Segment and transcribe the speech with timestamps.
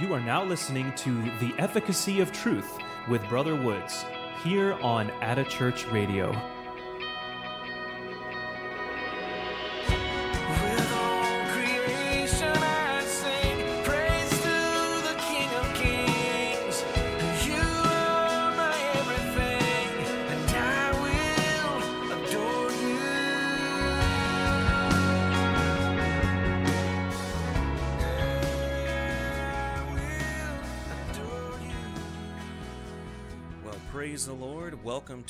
[0.00, 2.78] You are now listening to The Efficacy of Truth
[3.08, 4.04] with Brother Woods
[4.42, 6.32] here on At a Church Radio.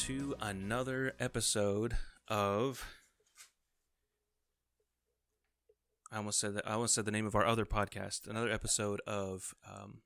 [0.05, 1.97] To another episode
[2.29, 2.87] of.
[6.13, 6.69] I almost said that.
[6.69, 8.29] I almost said the name of our other podcast.
[8.29, 10.03] Another episode of um,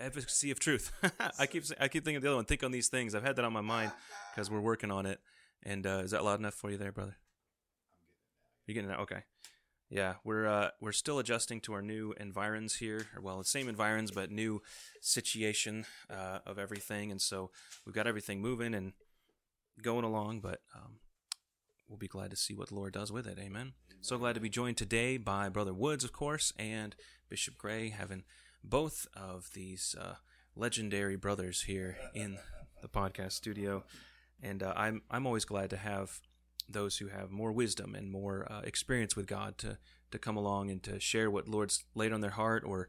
[0.00, 0.90] Efficacy of Truth.
[1.38, 2.46] I keep I keep thinking of the other one.
[2.46, 3.14] Think on these things.
[3.14, 3.92] I've had that on my mind
[4.34, 5.20] because we're working on it.
[5.62, 7.16] And uh, is that loud enough for you there, brother?
[8.66, 8.98] You're getting it.
[8.98, 9.22] Okay.
[9.90, 13.06] Yeah, we're uh, we're still adjusting to our new environs here.
[13.22, 14.60] Well, the same environs, but new
[15.00, 17.50] situation uh, of everything, and so
[17.86, 18.92] we've got everything moving and
[19.82, 20.40] going along.
[20.40, 20.98] But um,
[21.88, 23.38] we'll be glad to see what the Lord does with it.
[23.38, 23.72] Amen.
[24.02, 26.94] So glad to be joined today by Brother Woods, of course, and
[27.30, 28.24] Bishop Gray, having
[28.62, 30.16] both of these uh,
[30.54, 32.38] legendary brothers here in
[32.82, 33.84] the podcast studio.
[34.42, 36.20] And uh, I'm I'm always glad to have
[36.68, 39.78] those who have more wisdom and more uh, experience with God to
[40.10, 42.88] to come along and to share what Lord's laid on their heart, or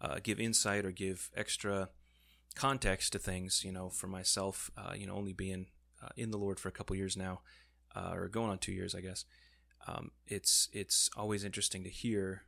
[0.00, 1.88] uh, give insight, or give extra
[2.54, 3.64] context to things.
[3.64, 5.66] You know, for myself, uh, you know, only being
[6.02, 7.40] uh, in the Lord for a couple years now,
[7.94, 9.24] uh, or going on two years, I guess.
[9.86, 12.42] Um, it's it's always interesting to hear,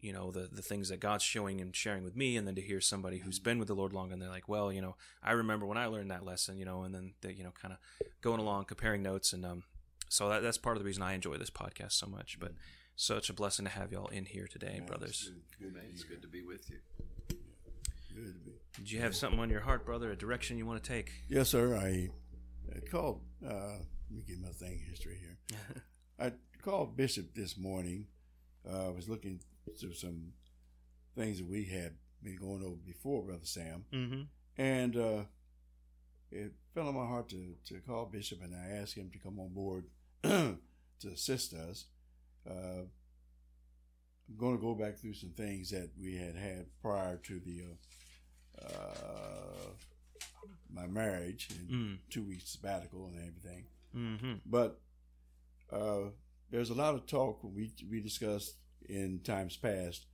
[0.00, 2.62] you know, the the things that God's showing and sharing with me, and then to
[2.62, 5.32] hear somebody who's been with the Lord long, and they're like, well, you know, I
[5.32, 8.06] remember when I learned that lesson, you know, and then they, you know, kind of
[8.20, 9.64] going along, comparing notes, and um,
[10.14, 12.38] so that, that's part of the reason I enjoy this podcast so much.
[12.38, 12.52] But
[12.96, 15.32] such a blessing to have y'all in here today, brothers.
[15.60, 16.76] Good It's good to be with you.
[17.28, 18.52] Good to be.
[18.76, 20.12] Did you have something on your heart, brother?
[20.12, 21.10] A direction you want to take?
[21.28, 21.76] Yes, sir.
[21.76, 22.10] I,
[22.74, 23.22] I called.
[23.44, 23.78] Uh,
[24.10, 25.58] let me get my thing history here.
[26.20, 26.32] I
[26.62, 28.06] called Bishop this morning.
[28.68, 29.40] Uh, I was looking
[29.80, 30.32] through some
[31.16, 34.22] things that we had been going over before, Brother Sam, Mm-hmm.
[34.56, 35.22] and uh,
[36.30, 39.38] it fell on my heart to, to call Bishop, and I asked him to come
[39.38, 39.84] on board
[41.00, 41.86] to assist us.
[42.48, 42.84] Uh,
[44.28, 47.62] I'm going to go back through some things that we had had prior to the
[48.62, 49.70] uh, uh,
[50.72, 51.98] my marriage and Mm.
[52.10, 53.64] two weeks sabbatical and everything.
[53.94, 54.32] Mm-hmm.
[54.46, 54.80] But
[55.70, 56.10] uh,
[56.50, 58.56] there's a lot of talk when we we discussed
[58.88, 60.06] in times past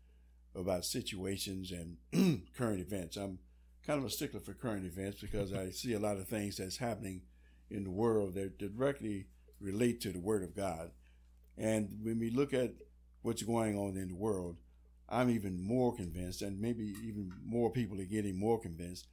[0.55, 3.17] about situations and current events.
[3.17, 3.39] I'm
[3.87, 6.77] kind of a stickler for current events because I see a lot of things that's
[6.79, 7.23] happening
[7.71, 9.27] in the world that directly
[9.61, 10.91] relate to the Word of God.
[11.57, 12.73] And when we look at
[13.23, 14.57] what's going on in the world,
[15.09, 19.09] I'm even more convinced, and maybe even more people are getting more convinced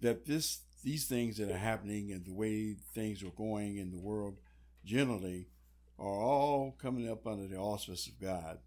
[0.00, 3.98] that this these things that are happening and the way things are going in the
[3.98, 4.38] world
[4.84, 5.46] generally
[5.98, 8.58] are all coming up under the auspice of God.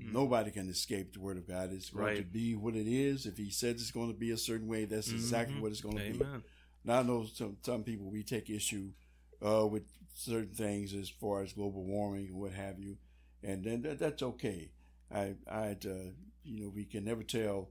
[0.00, 0.12] Mm.
[0.12, 1.70] Nobody can escape the word of God.
[1.72, 3.26] It's going to be what it is.
[3.26, 5.60] If He says it's going to be a certain way, that's exactly Mhm.
[5.60, 6.18] what it's going to be.
[6.84, 8.90] Now I know some some people we take issue
[9.44, 12.96] uh, with certain things as far as global warming and what have you,
[13.42, 14.70] and then that, that's okay.
[15.12, 16.12] I I uh,
[16.44, 17.70] you know we can never tell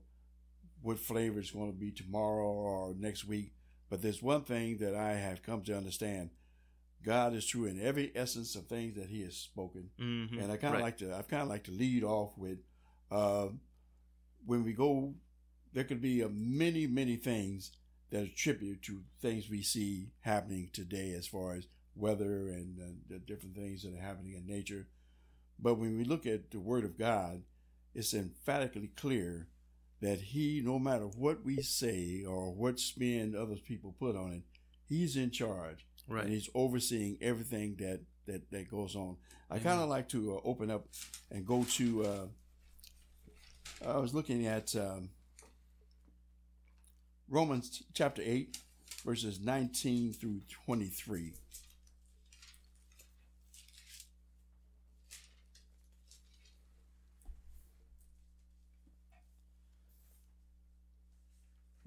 [0.81, 3.53] what flavor it's going to be tomorrow or next week,
[3.89, 6.31] but there's one thing that I have come to understand:
[7.03, 9.89] God is true in every essence of things that He has spoken.
[9.99, 10.39] Mm-hmm.
[10.39, 10.83] And I kind of Right.
[10.83, 12.59] like to, I kind of like to lead off with,
[13.11, 13.49] uh,
[14.45, 15.13] when we go,
[15.73, 17.71] there could be many, many things
[18.11, 23.19] that attribute to things we see happening today as far as weather and uh, the
[23.19, 24.87] different things that are happening in nature.
[25.59, 27.43] But when we look at the Word of God,
[27.93, 29.47] it's emphatically clear
[30.01, 34.43] that He, no matter what we say or what spin other people put on it,
[34.87, 36.23] He's in charge Right.
[36.25, 39.17] and he's overseeing everything that that that goes on.
[39.49, 40.87] I kind of like to uh, open up
[41.29, 42.05] and go to.
[42.05, 42.25] Uh,
[43.87, 45.09] I was looking at um,
[47.31, 48.57] Romans chapter eight,
[49.05, 51.31] verses nineteen through twenty-three.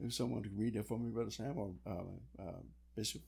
[0.02, 2.62] If someone could read that for me, Brother Sam or uh, uh,
[2.97, 3.20] Bishop.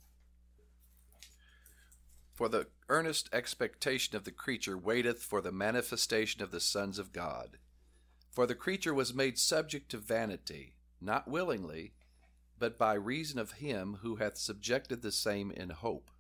[2.33, 7.13] For the earnest expectation of the creature waiteth for the manifestation of the sons of
[7.13, 7.59] God.
[8.31, 11.93] For the creature was made subject to vanity, not willingly,
[12.59, 16.11] but by reason of him who hath subjected the same in hope.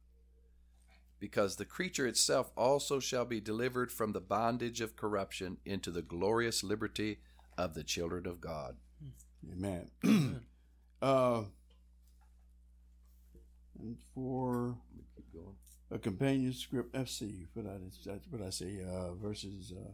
[1.18, 6.02] Because the creature itself also shall be delivered from the bondage of corruption into the
[6.02, 7.18] glorious liberty
[7.56, 8.76] of the children of God.
[9.50, 9.90] Amen.
[11.02, 11.42] uh,
[13.78, 14.76] and for
[15.16, 15.56] Keep going.
[15.90, 18.80] a companion script, let's see what I that's what I say.
[18.86, 19.90] Uh, verses uh,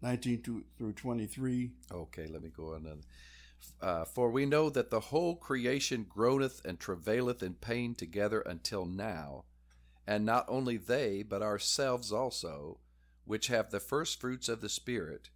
[0.00, 1.70] nineteen to, through twenty three.
[1.92, 2.84] Okay, let me go on.
[2.84, 3.02] then.
[3.80, 8.86] Uh, For we know that the whole creation groaneth and travaileth in pain together until
[8.86, 9.44] now.
[10.06, 12.78] And not only they, but ourselves also,
[13.24, 15.30] which have the first fruits of the Spirit,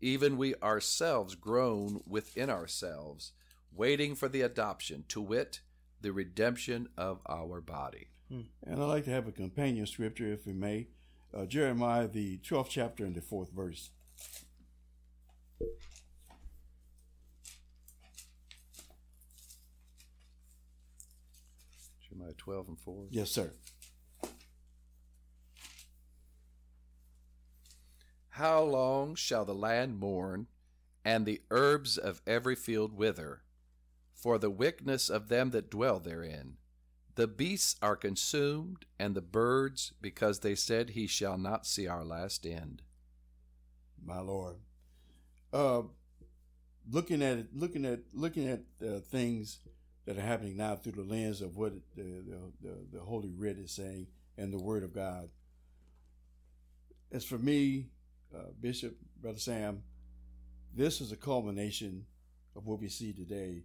[0.00, 3.32] even we ourselves groan within ourselves,
[3.72, 5.60] waiting for the adoption, to wit,
[6.00, 8.08] the redemption of our body.
[8.64, 10.86] And I'd like to have a companion scripture, if we may.
[11.34, 13.90] Uh, Jeremiah, the 12th chapter and the fourth verse.
[22.20, 23.06] Jeremiah 12 and 4.
[23.10, 23.52] Yes, sir.
[28.30, 30.46] How long shall the land mourn,
[31.04, 33.42] and the herbs of every field wither?
[34.14, 36.56] For the wickedness of them that dwell therein.
[37.14, 42.04] The beasts are consumed, and the birds, because they said, He shall not see our
[42.04, 42.82] last end.
[44.02, 44.56] my lord
[45.52, 45.82] uh
[46.90, 49.58] looking at it looking at looking at uh, things
[50.06, 53.58] that are happening now through the lens of what the, the, the, the holy writ
[53.58, 54.06] is saying
[54.38, 55.28] and the word of god
[57.12, 57.86] as for me
[58.34, 59.82] uh, bishop brother sam
[60.74, 62.04] this is a culmination
[62.56, 63.62] of what we see today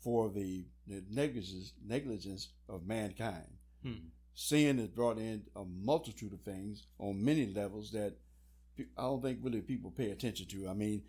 [0.00, 3.48] for the, the negligence negligence of mankind
[3.82, 4.08] Hmm.
[4.32, 8.14] sin has brought in a multitude of things on many levels that
[8.96, 10.68] I don't think really people pay attention to.
[10.68, 11.02] I mean,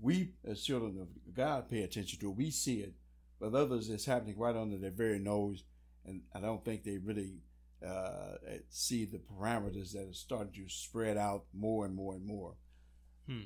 [0.00, 2.36] we as children of God pay attention to it.
[2.36, 2.94] We see it,
[3.40, 5.64] but others it's happening right under their very nose,
[6.04, 7.42] and I don't think they really
[7.86, 8.36] uh,
[8.68, 12.54] see the parameters that are starting to spread out more and more and more.
[13.28, 13.42] Hmm.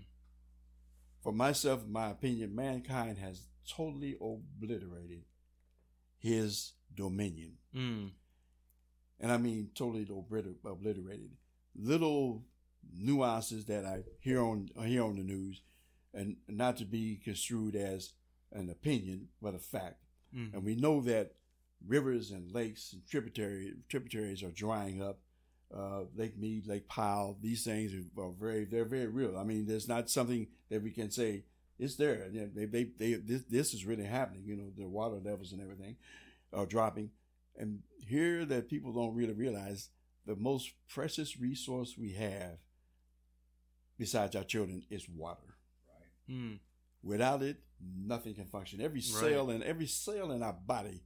[1.22, 5.22] For myself, my opinion, mankind has totally obliterated
[6.18, 8.10] his dominion Mm.
[9.18, 10.06] and I mean totally
[10.64, 11.30] obliterated.
[11.74, 12.44] Little
[12.92, 15.62] nuances that I hear on I hear on the news,
[16.12, 18.12] and not to be construed as
[18.52, 20.02] an opinion, but a fact.
[20.36, 20.54] Mm.
[20.54, 21.32] And we know that
[21.86, 25.18] rivers and lakes and tributary tributaries are drying up.
[25.74, 29.38] Uh, Lake Mead, Lake Powell, these things are, are very they're very real.
[29.38, 31.44] I mean, there's not something that we can say
[31.78, 32.28] it's there.
[32.30, 34.44] They, they, they, this, this is really happening.
[34.44, 35.96] You know, the water levels and everything
[36.52, 37.10] are dropping.
[37.56, 39.88] And here that people don't really realize
[40.26, 42.58] the most precious resource we have
[43.98, 45.56] besides our children is water.
[46.30, 46.58] Mm.
[47.02, 47.58] Without it,
[48.04, 48.80] nothing can function.
[48.80, 51.02] Every cell and every cell in our body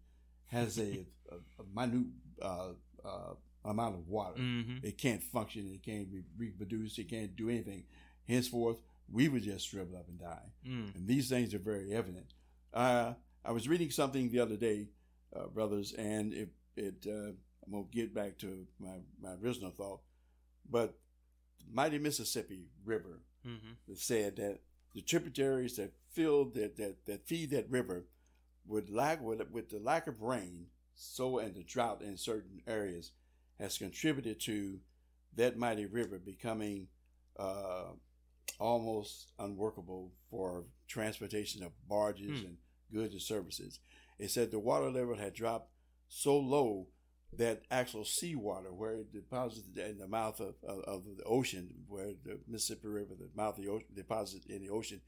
[0.46, 2.06] has a, a, a minute
[2.43, 2.69] uh,
[3.05, 3.34] uh,
[3.64, 4.37] amount of water.
[4.38, 5.70] hmm It can't function.
[5.73, 6.99] It can't re- reproduce.
[6.99, 7.84] It can't do anything.
[8.28, 8.78] Henceforth,
[9.11, 10.52] we would just shrivel up and die.
[10.67, 10.94] Mm.
[10.94, 12.34] And these things are very evident.
[12.73, 13.14] Uh,
[13.44, 14.88] I was reading something the other day,
[15.34, 17.31] uh, brothers, and it, it uh,
[17.64, 20.00] I'm going to get back to my, my original thought,
[20.70, 20.94] but
[21.73, 24.58] mighty Mississippi River hmm said that
[24.96, 28.06] the tributaries that fill that, that, that feed that river
[28.66, 30.66] with lack with, with the lack of rain,
[30.96, 33.12] so and the drought in certain areas
[33.60, 34.81] has contributed to
[35.37, 36.88] that mighty river becoming
[37.38, 37.92] uh,
[38.59, 42.47] almost unworkable for transportation of barges Hmm.
[42.47, 42.56] and
[42.92, 43.78] goods and services.
[44.18, 45.71] It said the water level had dropped
[46.09, 46.88] so low
[47.33, 52.12] that actual seawater, where it deposits in the mouth of, of, of the ocean, where
[52.25, 55.00] the Mississippi River, the mouth of the ocean, deposits in the ocean,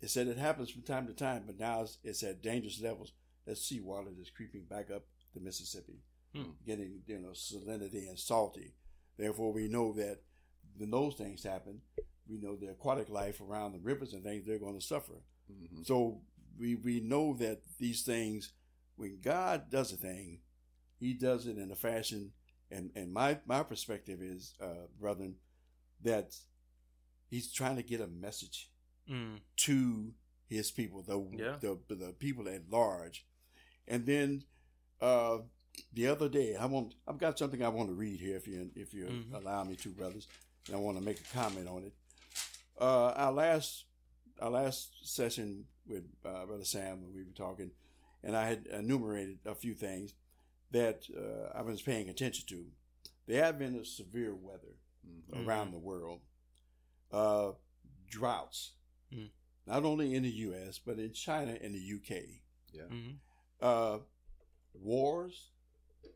[0.00, 3.12] it said it happens from time to time, but now it's, it's at dangerous levels.
[3.46, 5.04] That seawater is creeping back up
[5.34, 6.00] the Mississippi,
[6.34, 6.50] Hmm.
[6.66, 8.74] getting you know salinity and salty.
[9.16, 10.18] Therefore, we know that
[10.76, 11.80] when those things happen,
[12.28, 15.14] we know the aquatic life around the rivers and things they're going to suffer.
[15.50, 15.86] Mhm.
[15.86, 16.20] So
[16.58, 18.52] we we know that these things,
[18.96, 20.40] when God does a thing,
[20.98, 22.32] He does it in a fashion,
[22.70, 25.36] and and my my perspective is, uh, brethren,
[26.02, 26.36] that
[27.28, 28.70] He's trying to get a message
[29.08, 29.40] Mm.
[29.56, 30.12] to
[30.48, 31.56] His people, the Yeah.
[31.60, 33.26] the the people at large,
[33.88, 34.44] and then
[35.00, 35.38] uh,
[35.92, 38.70] the other day, I want I've got something I want to read here, if you
[38.74, 39.34] if you Mhm.
[39.34, 40.26] allow me to, brothers,
[40.66, 41.94] and I want to make a comment on it.
[42.80, 43.84] Uh, our last
[44.40, 47.70] our last session with uh, Brother Sam, when we were talking,
[48.22, 50.14] and I had enumerated a few things
[50.70, 52.66] that uh, I was paying attention to.
[53.26, 55.46] The advent of severe weather Mhm.
[55.46, 56.20] around the world,
[57.12, 57.52] uh,
[58.08, 58.72] droughts,
[59.12, 59.30] Mm.
[59.66, 60.78] not only in the U.S.
[60.78, 62.42] but in China and the U.K.
[62.72, 62.88] Yeah.
[62.88, 63.12] hmm
[63.60, 64.00] Uh,
[64.74, 65.50] wars,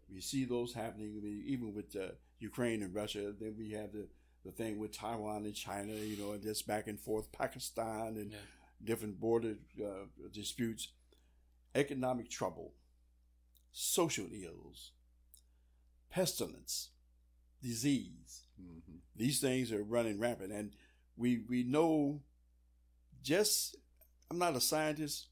[0.09, 1.17] we see those happening.
[1.17, 3.33] I mean, even with uh, Ukraine and Russia.
[3.33, 4.09] Then we have the
[4.45, 8.31] the thing with Taiwan and China, you know, and just back and forth, Pakistan and
[8.33, 8.39] Yeah.
[8.83, 10.89] different border uh, disputes,
[11.75, 12.75] economic trouble,
[13.73, 14.93] social ills,
[16.11, 16.91] pestilence,
[17.63, 18.45] disease.
[18.59, 20.73] hmm These things are running rampant, and
[21.17, 22.21] we we know.
[23.23, 23.77] Just,
[24.31, 25.27] I'm not a scientist,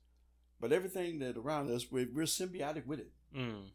[0.60, 3.12] but everything that around us, we're, we're symbiotic with it.
[3.34, 3.70] Mm.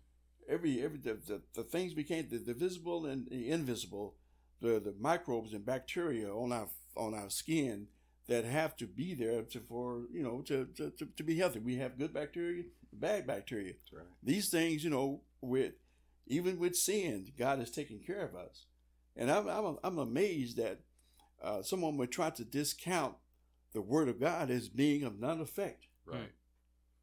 [0.48, 4.15] Every every the, the, the things became the, the visible and the invisible,
[4.62, 7.88] the the microbes and bacteria on our on our skin
[8.27, 11.59] that have to be there to for you know to to, to, to be healthy.
[11.59, 14.05] We have good bacteria, bad bacteria That's right.
[14.21, 15.73] these things, you know, with
[16.27, 18.65] even with sin, God is taking care of us.
[19.15, 20.79] And I'm I'm, I'm amazed that
[21.43, 23.15] uh, someone would try to discount
[23.73, 25.87] the Word of God as being of none effect.
[26.05, 26.31] Right.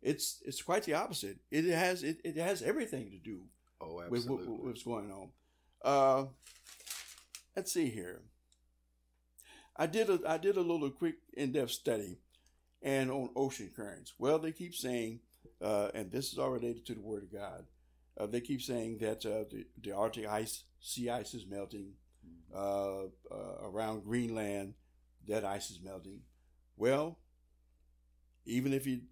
[0.03, 1.39] It's it's quite the opposite.
[1.51, 3.43] It has it, it has everything to do
[3.83, 4.47] Oh, with absolutely.
[4.49, 5.29] what, what's going on.
[5.83, 6.27] Uh,
[7.57, 8.23] let's see here.
[9.81, 12.19] I did a I did a little quick in depth study,
[12.83, 14.13] and on ocean currents.
[14.19, 15.21] Well, they keep saying,
[15.63, 17.65] uh, and this is all related to the Word of God.
[18.19, 21.95] Uh, they keep saying that uh, the the Arctic ice, sea ice is melting.
[22.55, 24.75] Uh, uh, around Greenland,
[25.29, 26.21] that ice is melting.
[26.77, 27.19] Well,
[28.45, 29.03] even if you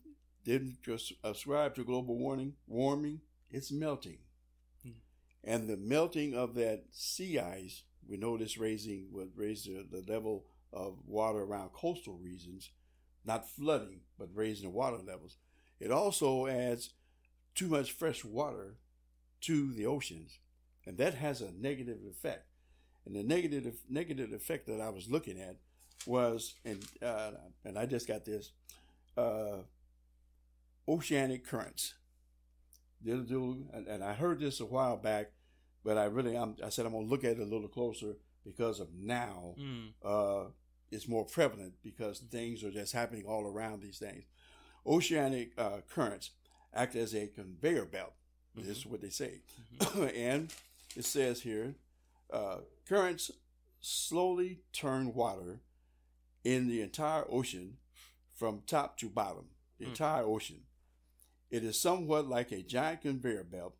[0.44, 3.20] didn't just ascribe to global warming, warming,
[3.50, 4.18] it's melting.
[5.44, 10.04] And the melting of that sea ice, we know this raising would raise the, the
[10.12, 12.70] level of water around coastal regions,
[13.24, 15.36] not flooding, but raising the water levels.
[15.80, 16.90] It also adds
[17.54, 18.76] too much fresh water
[19.42, 20.38] to the oceans,
[20.86, 22.46] and that has a negative effect.
[23.06, 25.56] And the negative negative effect that I was looking at
[26.06, 27.32] was, and uh,
[27.64, 28.52] and I just got this,
[29.16, 29.62] uh,
[30.86, 31.94] oceanic currents.
[33.06, 35.30] And I heard this a while back,
[35.84, 38.16] but I really, I'm, I said I'm gonna look at it a little closer
[38.48, 39.54] because of now.
[39.58, 39.88] Mm.
[40.04, 40.48] Uh,
[40.90, 44.24] it's more prevalent because things are just happening all around these things.
[44.86, 46.30] Oceanic uh, currents
[46.74, 48.12] act as a conveyor belt.
[48.54, 49.42] This is what they say,
[50.16, 50.52] and
[50.96, 51.74] it says here,
[52.32, 52.56] uh,
[52.88, 53.30] currents
[53.80, 55.60] slowly turn water
[56.42, 57.76] in the entire ocean
[58.34, 59.44] from top to bottom.
[59.78, 59.90] The Hmm.
[59.90, 60.62] entire ocean.
[61.52, 63.76] It is somewhat like a giant conveyor belt,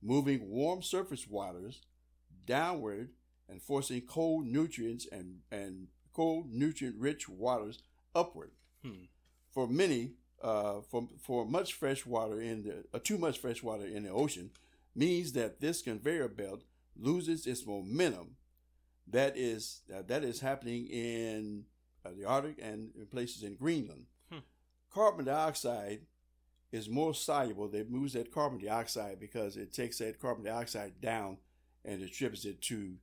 [0.00, 1.82] moving warm surface waters
[2.46, 3.10] downward
[3.52, 7.78] and forcing cold nutrients and, and cold nutrient rich waters
[8.14, 8.50] upward.
[8.82, 9.04] Hmm.
[9.52, 13.84] For many, uh, for, for much fresh water in the uh, too much fresh water
[13.84, 14.50] in the ocean
[14.96, 16.62] means that this conveyor belt
[16.98, 18.36] loses its momentum.
[19.06, 21.64] That is uh, that is happening in
[22.04, 24.06] uh, the Arctic and in places in Greenland.
[24.30, 24.38] Hmm.
[24.92, 26.00] Carbon dioxide
[26.72, 27.72] is more soluble.
[27.74, 31.36] It moves that carbon dioxide because it takes that carbon dioxide down
[31.84, 32.94] and distributes it to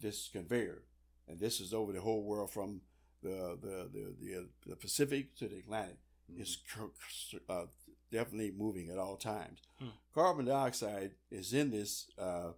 [0.00, 0.82] this conveyor.
[1.28, 2.80] And this is over the whole world from
[3.22, 5.98] the the the the, the Pacific to the Atlantic.
[6.36, 6.58] It's
[7.48, 7.64] uh,
[8.12, 9.60] definitely moving at all times.
[9.78, 9.88] Hmm.
[10.14, 12.52] Carbon dioxide is in this uh,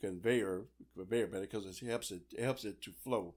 [0.00, 0.64] conveyor
[0.96, 3.34] conveyor belt because it helps it, it helps it to flow.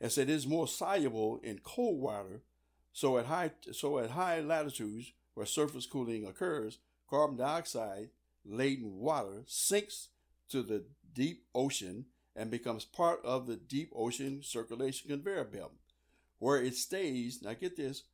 [0.00, 2.42] As it is more soluble in cold water.
[2.92, 6.78] So at high so at high latitudes where surface cooling occurs,
[7.08, 8.10] carbon dioxide
[8.44, 10.08] laden water sinks
[10.48, 12.06] to the deep ocean
[12.36, 15.72] and becomes part of the deep ocean circulation conveyor belt,
[16.38, 17.42] where it stays.
[17.42, 18.04] Now get this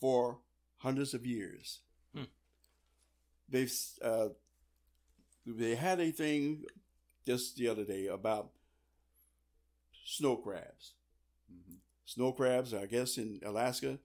[0.00, 0.38] for
[0.78, 1.80] hundreds of years.
[2.14, 2.24] Hmm.
[3.48, 4.28] They've uh,
[5.46, 6.64] they had a thing
[7.26, 8.50] just the other day about
[10.04, 10.94] snow crabs.
[11.52, 11.76] Mhm.
[12.04, 13.98] Snow crabs, I guess, in Alaska,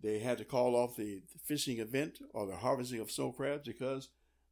[0.00, 3.66] they had to call off the, the fishing event or the harvesting of snow crabs
[3.66, 4.08] because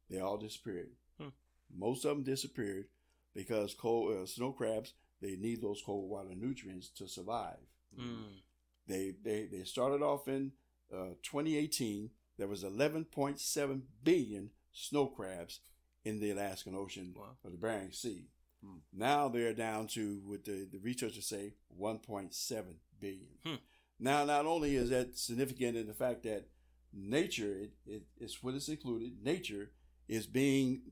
[0.09, 0.91] they all disappeared.
[1.19, 1.29] Hmm.
[1.73, 2.87] Most of them disappeared
[3.35, 7.57] because cold uh, snow crabs they need those cold water nutrients to survive.
[7.99, 8.41] Mm.
[8.87, 10.51] They they they started off in
[10.93, 12.09] uh, 2018.
[12.37, 15.61] There was 11.7 billion snow crabs
[16.03, 17.37] in the Alaskan Ocean Wow.
[17.43, 18.27] or the Bering Sea.
[18.63, 18.79] Hmm.
[18.93, 22.63] Now they're down to what the, the researchers say 1.7
[22.99, 23.27] billion.
[23.45, 23.55] Hmm.
[23.99, 26.47] Now, not only is that significant in the fact that
[26.93, 29.71] nature, it, it, it's what is included, nature
[30.07, 30.91] is being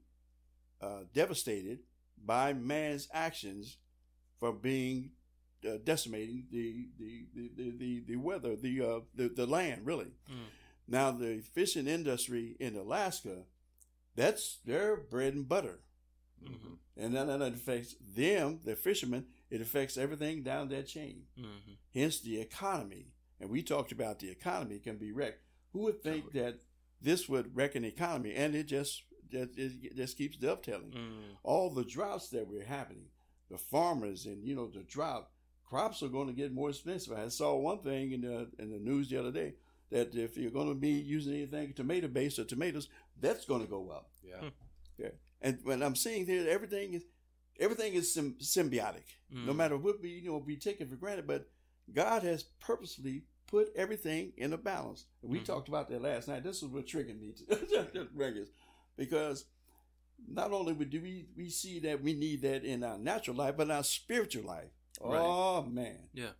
[0.81, 1.79] uh, devastated
[2.25, 3.77] by man's actions
[4.39, 5.12] for being
[5.68, 10.12] uh, decimating the the, the, the, the, the weather, the, uh, the the land, really.
[10.30, 10.46] Mm.
[10.88, 13.44] Now, the fishing industry in Alaska,
[14.15, 15.80] that's their bread and butter.
[16.44, 16.77] Mhm.
[16.98, 21.24] And that, that affects them, the fishermen, it affects everything down that chain.
[21.39, 21.77] Mhm.
[21.94, 23.13] Hence the economy.
[23.39, 25.42] And we talked about the economy can be wrecked.
[25.72, 26.60] Who would think that
[27.01, 28.34] this would wreck an economy?
[28.36, 29.03] And it just
[29.35, 30.91] it, it just keeps dovetailing.
[30.91, 31.35] Mm.
[31.43, 33.05] All the droughts that were happening,
[33.49, 35.29] the farmers and you know the drought,
[35.65, 37.13] crops are going to get more expensive.
[37.17, 39.53] I saw one thing in the in the news the other day
[39.91, 43.67] that if you're going to be using anything tomato based or tomatoes, that's going to
[43.69, 44.09] go up.
[44.23, 44.49] Yeah.
[44.97, 45.09] Yeah.
[45.41, 47.03] And when I'm seeing here, everything is
[47.59, 49.03] everything is sym- symbiotic.
[49.31, 49.55] No Mm.
[49.55, 51.47] matter what we you know we take it for granted, but
[51.93, 55.05] God has purposely put everything in a balance.
[55.21, 55.45] And we Mhm.
[55.45, 56.43] talked about that last night.
[56.43, 58.49] This is what triggered me, to, Regis,
[58.97, 59.45] because
[60.27, 63.63] not only do we we see that we need that in our natural life, but
[63.63, 64.69] in our spiritual life.
[65.01, 65.19] Right.
[65.21, 66.31] Oh man, Yeah.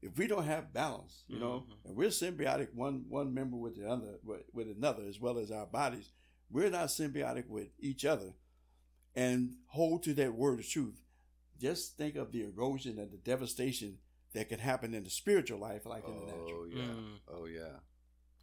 [0.00, 1.76] if we don't have balance, you know, Mhm.
[1.84, 5.50] and we're symbiotic one one member with the other with, with another as well as
[5.50, 6.10] our bodies,
[6.50, 8.34] we're not symbiotic with each other,
[9.14, 11.00] and hold to that word of truth.
[11.60, 13.98] Just think of the erosion and the devastation
[14.32, 16.62] that can happen in the spiritual life, like in the natural.
[16.62, 16.82] Oh yeah.
[16.82, 17.20] Mm.
[17.28, 17.80] Oh yeah.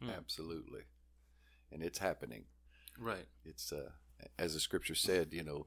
[0.00, 0.16] Mm.
[0.16, 0.82] Absolutely.
[1.72, 2.46] And it's happening.
[2.98, 3.26] Right.
[3.44, 3.90] It's uh,
[4.38, 5.66] as the scripture said, you know,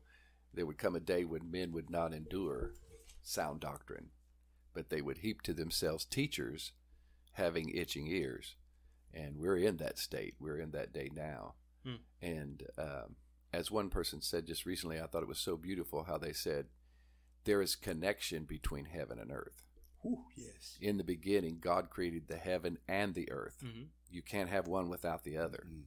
[0.53, 2.73] there would come a day when men would not endure
[3.21, 4.09] sound doctrine,
[4.73, 6.71] but they would heap to themselves teachers
[7.33, 8.55] having itching ears.
[9.13, 10.35] And we're in that state.
[10.39, 11.55] We're in that day now.
[11.85, 11.95] Hmm.
[12.21, 13.15] And um,
[13.51, 16.67] as one person said just recently, I thought it was so beautiful how they said,
[17.45, 19.63] there is connection between heaven and earth.
[20.05, 20.77] Ooh, yes.
[20.81, 23.57] In the beginning, God created the heaven and the earth.
[23.61, 25.65] hmm You can't have one without the other.
[25.67, 25.83] Mm.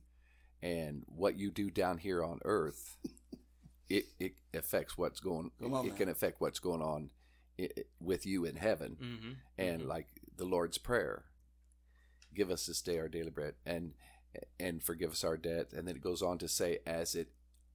[0.63, 2.97] And what you do down here on earth,
[3.89, 5.51] it, it affects what's going.
[5.61, 5.97] Come on, it man.
[5.99, 7.11] can affect what's going on
[8.01, 8.97] with you in heaven.
[9.01, 9.87] hmm And Mhm.
[9.89, 11.25] like the Lord's prayer,
[12.35, 13.95] give us this day our daily bread, and
[14.61, 15.73] and forgive us our debt.
[15.73, 17.29] And then it goes on to say, as it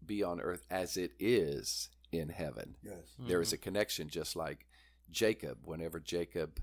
[0.05, 2.75] be on earth as it is in heaven.
[2.83, 3.15] Yes.
[3.17, 4.65] There is a connection, just like
[5.09, 5.59] Jacob.
[5.63, 6.59] Whenever Jacob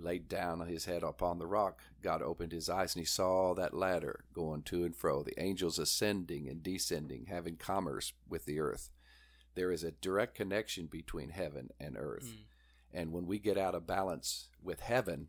[0.00, 3.74] laid down his head upon the rock, God opened his eyes and he saw that
[3.74, 8.90] ladder going to and fro, the angels ascending and descending, having commerce with the earth.
[9.54, 12.26] There is a direct connection between heaven and earth.
[12.26, 12.44] Mm.
[12.92, 15.28] And when we get out of balance with heaven,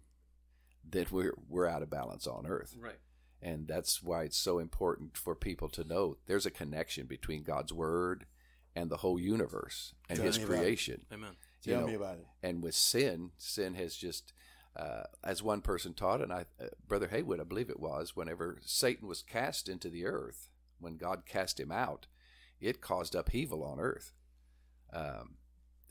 [0.90, 2.76] then we're we're out of balance on earth.
[2.80, 3.00] Right.
[3.42, 7.74] And that's why it's so important for people to know there's a connection between God's
[7.74, 8.26] word
[8.76, 10.58] and the whole universe and Tell his me about it.
[10.60, 11.02] creation.
[11.12, 11.32] Amen.
[11.64, 12.28] You Tell know, me about it.
[12.44, 14.34] And with sin, sin has just,
[14.76, 18.58] uh, as one person taught, and I, uh, Brother Haywood, I believe it was, whenever
[18.66, 20.48] Satan was cast into the earth,
[20.80, 22.08] when God cast him out,
[22.60, 24.14] it caused upheaval on earth.
[24.94, 25.36] Um,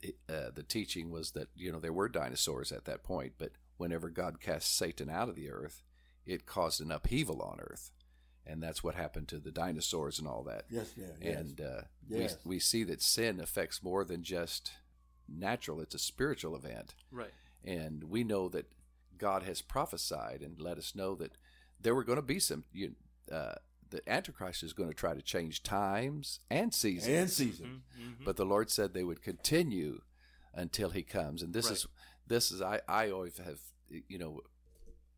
[0.01, 3.51] it, uh, the teaching was that you know there were dinosaurs at that point, but
[3.77, 5.83] whenever God cast Satan out of the earth,
[6.25, 7.91] it caused an upheaval on earth,
[8.45, 10.65] and that's what happened to the dinosaurs and all that.
[10.69, 11.35] Yes, yeah, yes.
[11.37, 12.37] And uh, Yes.
[12.45, 14.71] we we see that sin affects more than just
[15.27, 17.33] natural; it's a spiritual event, Right.
[17.65, 18.71] And we know that
[19.17, 21.33] God has prophesied and let us know that
[21.79, 22.63] there were going to be some.
[22.73, 22.93] You,
[23.31, 23.55] uh,
[23.89, 27.81] the Antichrist is going to try to change times and seasons, and seasons.
[28.01, 28.23] Mm-hmm.
[28.23, 30.01] but the Lord said they would continue
[30.53, 31.41] until He comes.
[31.41, 31.73] And this Right.
[31.75, 31.87] is
[32.27, 33.59] this is I I always have
[34.07, 34.41] you know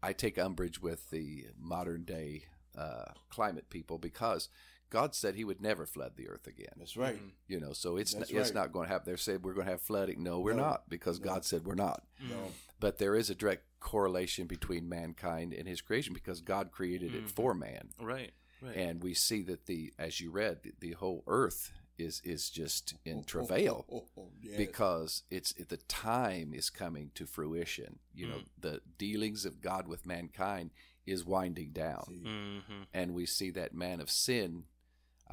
[0.02, 2.46] I take umbrage with the modern day
[2.78, 4.50] uh, climate people because
[4.94, 6.74] God said He would never flood the earth again.
[6.78, 7.16] That's right.
[7.16, 7.28] Mm-hmm.
[7.48, 8.54] You know, so it's That's it's right.
[8.54, 9.12] not going to happen.
[9.12, 10.22] They said we're going to have flooding.
[10.24, 10.64] No, we're No.
[10.70, 11.26] not because No.
[11.26, 12.04] God said we're not.
[12.30, 12.52] No.
[12.80, 17.30] But there is a direct correlation between mankind and His creation because God created it
[17.30, 18.32] for man, Right.
[18.62, 18.76] Right.
[18.78, 22.96] and we see that the as you read the, the whole earth is is just
[23.06, 24.58] in travail Oh, oh, oh, yes.
[24.58, 28.00] because it's the time is coming to fruition.
[28.14, 28.46] You know, Mm.
[28.60, 30.72] the dealings of God with mankind
[31.06, 32.84] is winding down, See, mm-hmm.
[32.94, 34.64] and we see that man of sin.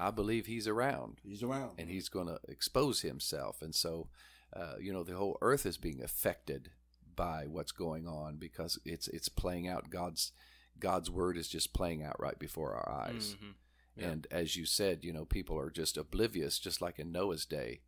[0.00, 1.72] I believe he's around he's around.
[1.78, 3.62] and he's going to expose himself.
[3.62, 4.08] And so,
[4.54, 6.70] uh, you know, the whole earth is being affected
[7.14, 9.90] by what's going on because it's it's playing out.
[9.90, 10.32] God's
[10.78, 13.36] God's word is just playing out right before our eyes.
[13.38, 13.50] hmm
[13.96, 14.08] Yeah.
[14.08, 17.80] And as you said, you know, people are just oblivious, just like in Noah's day.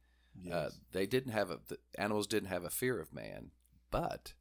[0.42, 0.52] yes.
[0.54, 3.50] Uh, they didn't have a the animals didn't have a fear of man,
[3.90, 4.34] but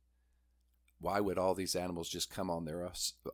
[1.01, 2.89] why would all these animals just come on their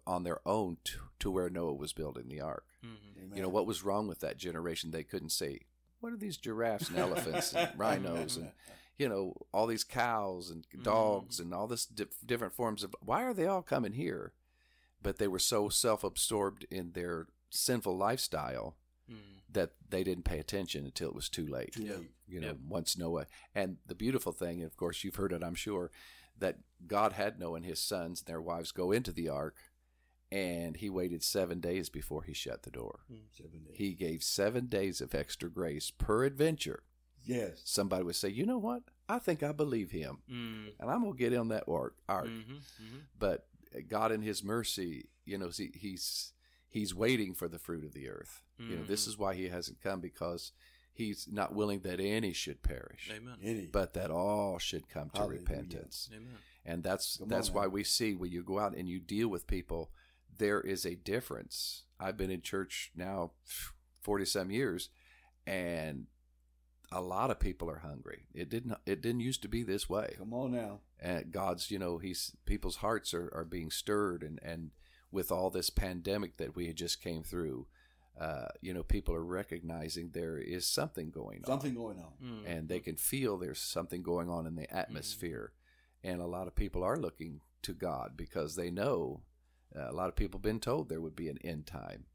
[0.06, 2.66] on their own to, to where Noah was building the ark?
[2.82, 4.92] hmm You know, what was wrong with that generation?
[4.92, 5.60] They couldn't say,
[6.00, 8.52] what are these giraffes and elephants and rhinos and,
[8.98, 13.24] you know, all these cows and dogs and all this di- different forms of, why
[13.24, 14.34] are they all coming here?
[15.04, 18.76] But they were so self absorbed in their sinful lifestyle
[19.12, 19.16] mm
[19.50, 21.72] that they didn't pay attention until it was too late.
[21.72, 22.12] Too late.
[22.28, 22.58] You know, Yep.
[22.68, 25.90] once Noah, and the beautiful thing, and of course you've heard it, I'm sure,
[26.40, 29.56] that God had Noah and his sons and their wives go into the ark,
[30.32, 33.00] and he waited seven days before he shut the door.
[33.32, 33.76] Seven days.
[33.78, 36.84] He gave seven days of extra grace per adventure.
[37.24, 37.62] yes.
[37.66, 38.84] Somebody would say, you know what?
[39.10, 41.96] I think I believe him, mm and I'm gonna get on that ark.
[42.10, 42.28] ark.
[42.28, 42.42] hmm
[42.78, 43.48] hmm But
[43.88, 46.34] God, in His mercy, you know, he, He's
[46.70, 48.42] He's waiting for the fruit of the earth.
[48.60, 49.08] You know, this Mhm.
[49.10, 50.52] is why He hasn't come because
[50.98, 53.36] He's not willing that any should perish, Amen.
[53.44, 53.68] Any.
[53.68, 55.40] but that all should come to Hallelujah.
[55.42, 56.10] repentance.
[56.14, 56.38] Amen.
[56.66, 57.70] And that's Come that's on why now.
[57.70, 59.92] we see when you go out and you deal with people,
[60.38, 61.84] there is a difference.
[62.00, 63.32] I've been in church now
[64.02, 64.90] forty some years,
[65.46, 66.08] and
[66.92, 68.26] a lot of people are hungry.
[68.34, 70.16] It didn't it didn't used to be this way.
[70.18, 70.80] Come on now.
[71.00, 74.72] And God's you know He's people's hearts are, are being stirred, and and
[75.12, 77.66] with all this pandemic that we had just came through,
[78.20, 82.14] uh, you know people are recognizing there is something going on Something going on.
[82.24, 82.58] Mm.
[82.58, 85.54] and they can feel there's something going on in the atmosphere.
[86.04, 89.22] And a lot of people are looking to God because they know
[89.76, 92.06] uh, a lot of people have been told there would be an end time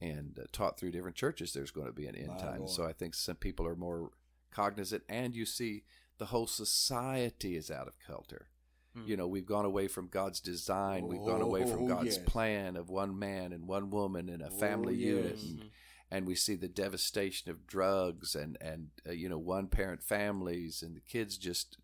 [0.00, 2.58] and uh, taught through different churches there's going to be an end My time.
[2.60, 2.70] Lord.
[2.70, 4.10] So I think some people are more
[4.50, 5.84] cognizant, and you see
[6.18, 8.48] the whole society is out of kilter.
[8.96, 9.08] Mm.
[9.08, 11.06] You know, we've gone away from God's design.
[11.08, 12.24] We've gone Oh, away from oh, God's yes.
[12.26, 15.36] plan of one man and one woman and a Oh, family unit.
[15.36, 15.44] yes.
[15.44, 15.70] And, Mhm.
[16.10, 20.82] and we see the devastation of drugs and and uh, you know one parent families
[20.82, 21.78] and the kids just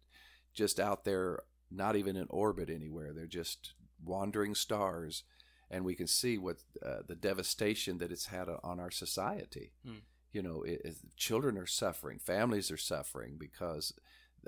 [0.54, 5.24] just out there not even in orbit anywhere they're just wandering stars
[5.70, 9.98] and we can see what uh, the devastation that it's had on our society Hmm.
[10.32, 13.92] you know it, it- children are suffering families are suffering because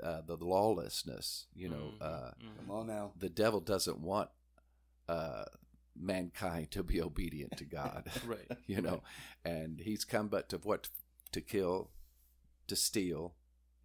[0.01, 2.01] uh, the lawlessness you know Mhm.
[2.01, 2.57] uh, Mhm.
[2.57, 3.11] Come on now.
[3.17, 4.29] the devil doesn't want
[5.07, 5.45] uh,
[5.95, 8.49] mankind to be obedient to god Right.
[8.65, 9.03] you know
[9.45, 10.89] and he's come but to what
[11.31, 11.91] to kill
[12.67, 13.35] to steal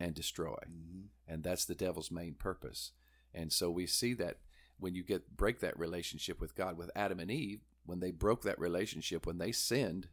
[0.00, 2.92] and destroy hmm and that's the devil's main purpose
[3.34, 4.38] and so we see that
[4.78, 8.42] when you get break that relationship with god with adam and eve when they broke
[8.42, 10.08] that relationship when they sinned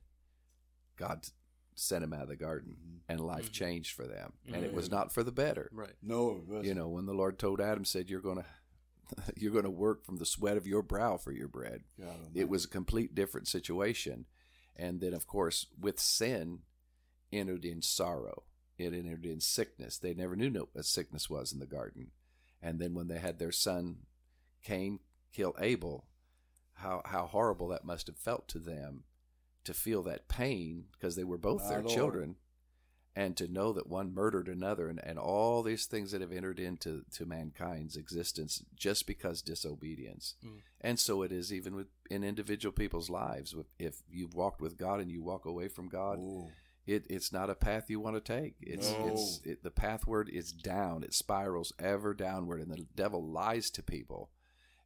[0.98, 1.28] god
[1.76, 3.00] sent him out of the garden Mhm.
[3.10, 3.54] and life Mhm.
[3.54, 4.92] changed for them and it was Mhm.
[4.92, 5.96] not for the better Right.
[6.02, 8.38] No, you know when the lord told adam said you're going
[9.18, 12.32] to you're going to work from the sweat of your brow for your bread God
[12.36, 14.26] it was a complete different situation
[14.76, 16.64] and then of course with sin
[17.32, 18.44] entered in sorrow
[18.78, 22.12] it entered in sickness they never knew no- what sickness was in the garden
[22.62, 24.06] and then when they had their son
[24.64, 25.00] cain
[25.32, 26.08] kill abel
[26.80, 29.04] how how horrible that must have felt to them
[29.66, 31.94] to feel that pain because they were both My their Lord.
[31.96, 32.36] children
[33.18, 36.60] and to know that one murdered another and, and all these things that have entered
[36.60, 40.60] into to mankind's existence just because disobedience Mm.
[40.82, 45.00] and so it is even with in individual people's lives If- you've walked with god
[45.00, 46.20] and you walk away from god
[46.86, 49.08] it, it's not a path you want to take it's No.
[49.08, 53.82] it's it, the pathward is down it spirals ever downward and the devil lies to
[53.82, 54.30] people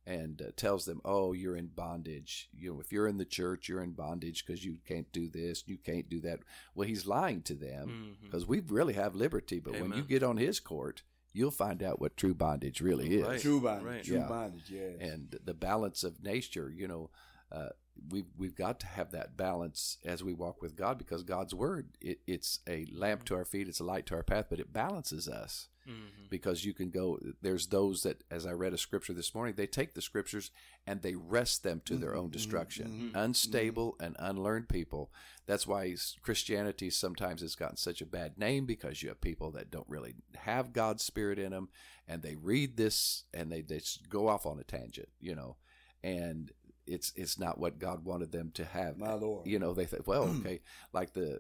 [0.09, 3.69] and uh, tells them oh you're in bondage you know if you're in the church
[3.69, 6.39] you're in bondage because you can't do this you can't do that
[6.75, 10.37] well he's lying to them because we really have liberty but when you get on
[10.37, 13.39] his court you'll find out what true bondage really is Right.
[13.41, 13.85] true bondage.
[13.85, 14.03] right.
[14.03, 14.27] True Yeah.
[14.27, 14.69] bondage.
[14.71, 14.95] Yes.
[14.99, 17.11] and the balance of nature you know
[17.51, 17.69] uh,
[18.09, 21.89] we've we've got to have that balance as we walk with God because God's word
[21.99, 24.71] it, it's a lamp to our feet it's a light to our path but it
[24.71, 26.29] balances us Mhm.
[26.29, 29.67] because you can go there's those that as I read a scripture this morning they
[29.67, 30.51] take the scriptures
[30.87, 33.11] and they wrest them to their own Mhm, destruction.
[33.13, 35.11] Mhm, unstable and unlearned people.
[35.45, 39.71] That's why Christianity sometimes has gotten such a bad name because you have people that
[39.71, 41.69] don't really have God's spirit in them
[42.07, 45.57] and they read this and they, they just go off on a tangent you know
[46.03, 46.51] and
[46.89, 49.45] it's it's not what God wanted them to have My Lord.
[49.47, 50.61] you know they think well okay
[50.93, 51.39] like the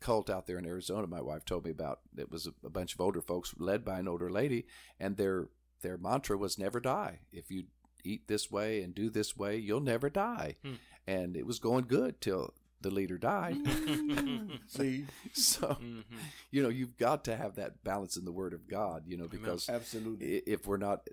[0.00, 2.94] cult out there in Arizona my wife told me about it was a, a bunch
[2.94, 4.66] of older folks led by an older lady
[5.00, 5.48] and their
[5.82, 7.64] their mantra was never die if you
[8.04, 10.74] eat this way and do this way you'll never die Hmm.
[11.06, 13.56] and it was going good till the leader died
[14.68, 16.04] See, so Mhm.
[16.50, 19.26] you know you've got to have that balance in the word of god you know
[19.28, 20.36] because absolutely.
[20.46, 21.06] if we're not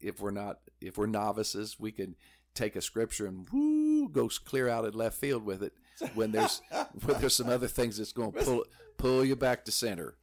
[0.00, 2.16] if we're not if we're novices we can
[2.58, 5.72] take a scripture and woo go clear out in left field with it
[6.14, 6.60] when there's
[7.04, 8.64] when there's some other things that's going to pull
[8.96, 10.16] pull you back to center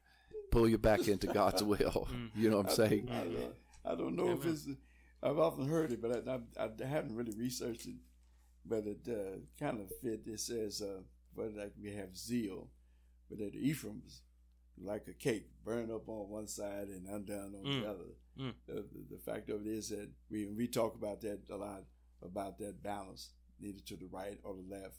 [0.51, 3.53] pull you back into god's will you know what i'm saying I don't,
[3.85, 4.53] I don't know if Amen.
[4.53, 4.67] it's.
[5.23, 7.95] I've often heard it, but I, I, I haven't really researched it.
[8.65, 10.21] But it uh, kind of fit.
[10.27, 11.01] It says, uh,
[11.35, 12.67] but like we have zeal,
[13.29, 14.21] but that Ephraim's
[14.83, 17.81] like a cake, burned up on one side and undone on Mm.
[17.81, 18.11] the other.
[18.39, 18.53] Mm.
[18.67, 21.83] The, the, the fact of it is that we we talk about that a lot
[22.21, 24.97] about that balance, neither to the right or the left.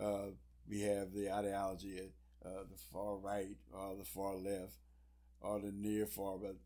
[0.00, 0.32] Uh,
[0.68, 2.00] we have the ideology,
[2.44, 4.74] uh, the far right or the far left,
[5.40, 6.38] or the near far.
[6.38, 6.56] But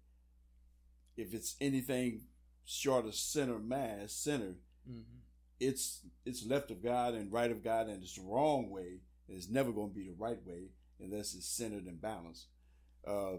[1.17, 2.23] if it's anything
[2.65, 4.57] short of center mass, center,
[4.89, 5.05] Mhm.
[5.61, 9.01] it's it's left of God and right of God, and it's the wrong way.
[9.29, 12.49] And it's never going to be the right way unless it's centered and balanced.
[13.05, 13.39] Uh,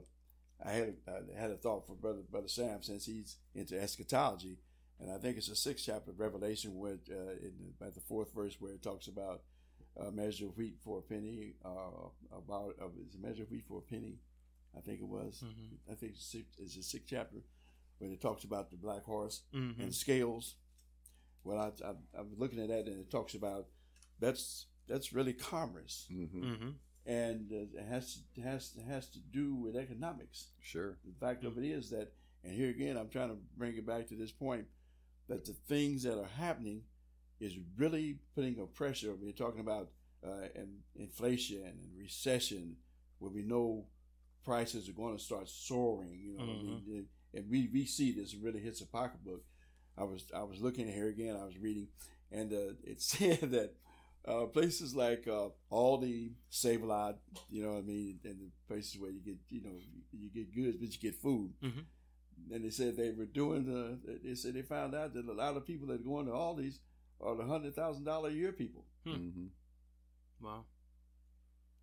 [0.63, 4.59] I had I had a thought for brother brother Sam since he's into eschatology,
[5.03, 7.99] and I think it's the sixth chapter of Revelation where uh, in the, at the
[8.01, 9.41] fourth verse where it talks about
[9.97, 11.53] a measure of wheat for a penny.
[11.63, 14.19] Uh, about uh, it's a measure of wheat for a penny.
[14.75, 15.43] I think it was.
[15.45, 15.77] Mhm.
[15.91, 17.37] I think it's, six, it's the sixth chapter
[17.99, 19.79] when it talks about the black horse Mhm.
[19.79, 20.55] and scales.
[21.43, 23.67] Well, I, I, I was looking at that and it talks about
[24.19, 26.73] that's that's really commerce hmm Mhm.
[27.05, 30.47] and uh, it has to, has has to do with economics.
[30.61, 30.97] Sure.
[31.05, 32.13] The fact of it is that,
[32.43, 34.65] and here again, I'm trying to bring it back to this point
[35.27, 36.81] that the things that are happening
[37.39, 39.13] is really putting a pressure.
[39.19, 39.89] We're talking about
[40.25, 42.77] uh, in, inflation and recession,
[43.19, 43.85] where we know
[44.45, 46.19] prices are going to start soaring.
[46.21, 47.05] You know, what I mean?
[47.33, 49.43] and we, we see this really hits the pocketbook.
[49.97, 51.35] I was I was looking here again.
[51.39, 51.87] I was reading,
[52.31, 53.73] and uh, it said that
[54.27, 57.17] uh, places like uh, Aldi, Save a Lot,
[57.49, 59.75] you know what I mean, and the places where you get you know
[60.11, 61.53] you get goods, but you get food.
[61.61, 61.83] Mhm.
[62.51, 63.97] And they said they were doing the.
[64.23, 66.79] They said they found out that a lot of people that are going to these
[67.21, 68.85] are the hundred thousand dollar a year people.
[69.05, 69.13] Hmm.
[69.13, 69.45] hmm
[70.41, 70.65] Wow.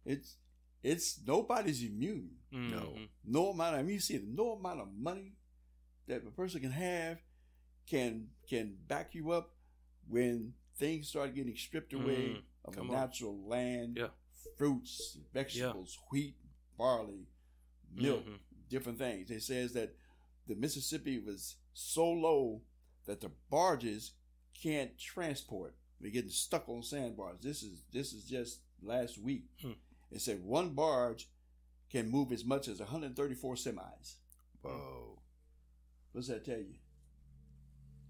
[0.05, 0.37] It's
[0.83, 2.31] it's nobody's immune.
[2.53, 3.09] Mhm.
[3.25, 3.77] no amount.
[3.77, 5.33] I mean, you see, no amount of money
[6.07, 7.19] that a person can have
[7.87, 9.55] can can back you up
[10.09, 12.43] when things start getting stripped away Mhm.
[12.65, 13.01] of Come a on.
[13.01, 14.09] natural land, Yeah.
[14.57, 16.37] fruits, vegetables, wheat,
[16.77, 17.27] barley,
[17.95, 18.39] milk, Mhm.
[18.69, 19.31] different things.
[19.31, 19.95] It says that
[20.47, 22.63] the Mississippi was so low
[23.07, 24.13] that the barges
[24.61, 25.75] can't transport.
[26.01, 27.39] They're getting stuck on sandbars.
[27.43, 29.45] This is this is just last week.
[29.61, 29.73] Hmm.
[30.11, 31.29] It said one barge
[31.91, 34.15] can move as much as 134 semis.
[34.63, 35.19] Whoa.
[36.13, 36.77] What's that tell you?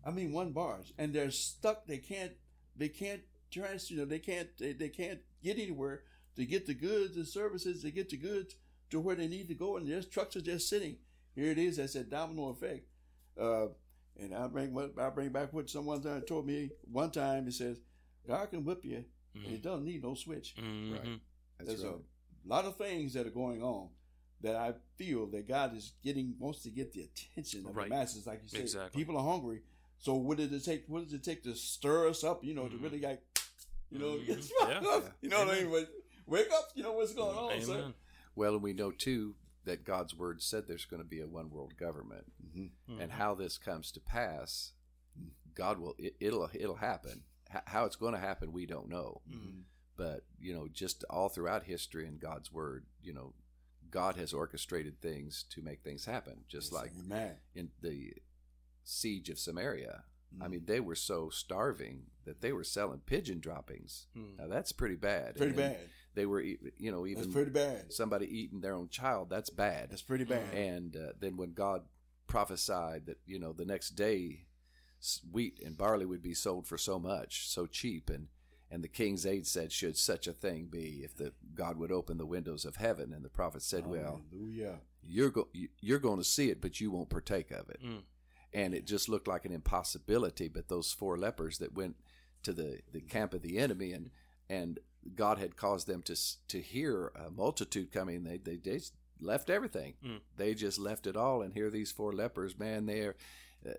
[0.05, 1.87] I mean, one barge, and they're stuck.
[1.87, 2.33] They can't.
[2.77, 3.91] They can't trans.
[3.91, 4.49] You know, they can't.
[4.59, 6.03] They, they can't get anywhere
[6.37, 7.83] to get the goods and services.
[7.83, 8.55] To get the goods
[8.91, 10.97] to where they need to go, and there's trucks are just sitting.
[11.35, 11.77] Here it is.
[11.77, 12.87] That's a domino effect.
[13.41, 13.69] Uh,
[14.19, 17.47] and I bring what I bring back what someone told me one time.
[17.49, 17.79] It says,
[18.27, 19.53] God can whip you, and Mhm.
[19.55, 20.55] it doesn't need no switch.
[20.57, 20.93] Mhm.
[20.93, 21.21] Right.
[21.59, 21.95] That's There's right.
[21.95, 23.91] a lot of things that are going on
[24.43, 27.89] that I feel that God is getting wants to get the attention of Right.
[27.89, 28.27] the masses.
[28.27, 28.99] Like you said, Exactly.
[29.01, 29.63] people are hungry.
[29.99, 30.87] So what did it take?
[30.89, 32.43] What does it take to stir us up?
[32.45, 32.83] You know, to Mhm.
[32.83, 33.23] really like,
[33.91, 34.27] you know, Mhm.
[34.27, 34.67] get Yeah.
[34.67, 35.05] up.
[35.05, 35.13] Yeah.
[35.23, 35.87] You know what I mean?
[36.27, 36.71] Wake up.
[36.75, 37.79] You know what's going on, sir.
[37.79, 37.95] Amen.
[38.35, 41.51] Well, and we know too that God's word said there's going to be a one
[41.51, 42.71] world government, Mhm.
[42.89, 43.15] and Mhm.
[43.15, 44.73] how this comes to pass,
[45.55, 47.25] God will it, it'll it'll happen.
[47.53, 49.23] H- how it's going to happen, we don't know.
[49.29, 49.65] Mhm.
[49.97, 53.35] But you know, just all throughout history and God's word, you know,
[53.91, 56.45] God has orchestrated things to make things happen.
[56.49, 57.37] Just like Amen.
[57.55, 58.15] in the
[58.85, 60.05] siege of Samaria.
[60.41, 64.07] I mean, they were so starving that they were selling pigeon droppings.
[64.17, 64.39] Mhm.
[64.39, 65.35] Now that's pretty bad.
[65.37, 65.91] pretty And bad.
[66.21, 67.91] They were, e- you know, That's even pretty bad.
[67.93, 69.31] somebody eating their own child.
[69.31, 69.89] That's bad.
[69.91, 70.53] That's pretty bad.
[70.53, 71.83] And uh, then when God
[72.27, 74.45] prophesied that you know the next day
[75.33, 78.29] wheat and barley would be sold for so much, so cheap, and
[78.71, 82.19] and the king's aide said, "Should such a thing be, if the God would open
[82.19, 84.81] the windows of heaven?" And the prophet said, "Well, Hallelujah.
[85.03, 88.03] you're go- you- you're going to see it, but you won't partake of it." Mm.
[88.53, 90.49] And it just looked like an impossibility.
[90.49, 91.97] But those four lepers that went
[92.43, 94.11] to the, the camp of the enemy and
[94.49, 94.79] and
[95.15, 96.17] God had caused them to
[96.49, 98.25] to hear a multitude coming.
[98.25, 98.81] They they,
[99.21, 99.95] left everything.
[100.05, 100.21] Mm.
[100.37, 101.43] They just left it all.
[101.43, 103.17] And here these four lepers, man, they're
[103.67, 103.73] uh,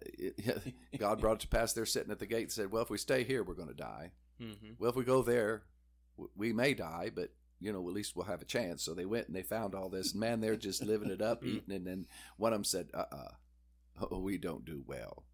[0.97, 1.73] God brought it to pass.
[1.73, 3.73] They're sitting at the gate and said, "Well, if we stay here, we're going to
[3.73, 4.11] die.
[4.41, 4.75] Mhm.
[4.79, 5.63] Well, if we go there,
[6.17, 8.81] w- we may die, but." You know, at least we'll have a chance.
[8.81, 10.15] So they went and they found all this.
[10.15, 11.47] Man, they're just living it up, Mm.
[11.47, 11.75] eating.
[11.75, 12.07] And then
[12.37, 13.31] one of them said, "Uh, uh
[14.09, 15.25] oh, we don't do well.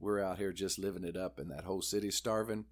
[0.00, 2.64] We're out here just living it up, and that whole city's starving.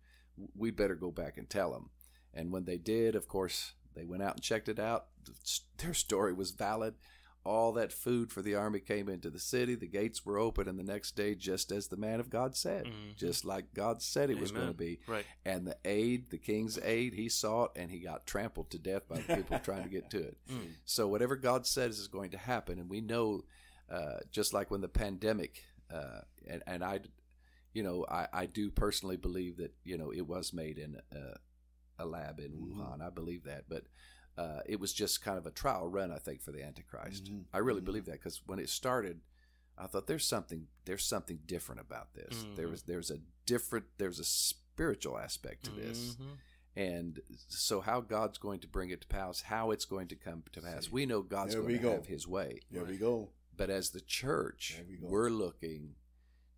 [0.56, 1.90] We better go back and tell them.
[2.34, 5.06] And when they did, of course, they went out and checked it out.
[5.78, 6.94] Their story was valid.
[7.44, 9.74] All that food for the army came into the city.
[9.74, 12.84] The gates were open, and the next day, just as the man of God said,
[12.86, 13.16] Mhm.
[13.16, 15.00] just like God said it was going to be.
[15.08, 15.26] Right.
[15.44, 19.08] And the aide, the king's aide, he saw it, and he got trampled to death
[19.08, 20.36] by the people trying to get to it.
[20.48, 20.74] Mm.
[20.84, 23.42] So whatever God says is going to happen, and we know,
[23.90, 27.00] uh, just like when the pandemic, uh, and and I,
[27.74, 31.38] you know, I, I do personally believe that you know it was made in a,
[32.02, 32.76] a lab in Mhm.
[32.76, 33.00] Wuhan.
[33.00, 33.86] I believe that, but
[34.36, 37.24] uh, it was just kind of a trial run, I think, for the Antichrist.
[37.24, 37.44] Mhm.
[37.52, 37.84] I really Mhm.
[37.84, 39.20] believe that because when it started,
[39.76, 42.44] I thought there's something there's something different about this.
[42.56, 42.70] There Mhm.
[42.70, 46.16] was there's a different there's a spiritual aspect to this.
[46.16, 46.38] Mhm.
[46.74, 50.42] And so, how God's going to bring it to pass, how it's going to come
[50.52, 51.92] to pass, we know God's There going to go.
[51.92, 52.60] have His way.
[52.70, 53.30] There we go.
[53.54, 55.96] But as the church, we we're looking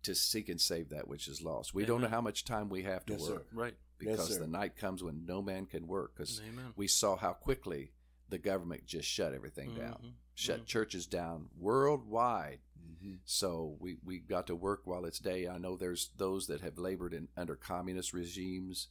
[0.03, 1.73] to seek and save that which is lost.
[1.73, 3.55] We don't know how much time we have to Yes, work sir.
[3.57, 3.77] Right.
[3.99, 4.39] Yes, because sir.
[4.39, 6.15] the night comes when no man can work.
[6.15, 6.41] Because
[6.75, 7.91] we saw how quickly
[8.29, 10.13] the government just shut everything down, Mhm.
[10.33, 10.65] shut Mhm.
[10.65, 12.59] churches down worldwide.
[12.81, 13.19] Mhm.
[13.23, 15.47] So we, we got to work while it's day.
[15.47, 18.87] I know there's those that have labored in under communist regimes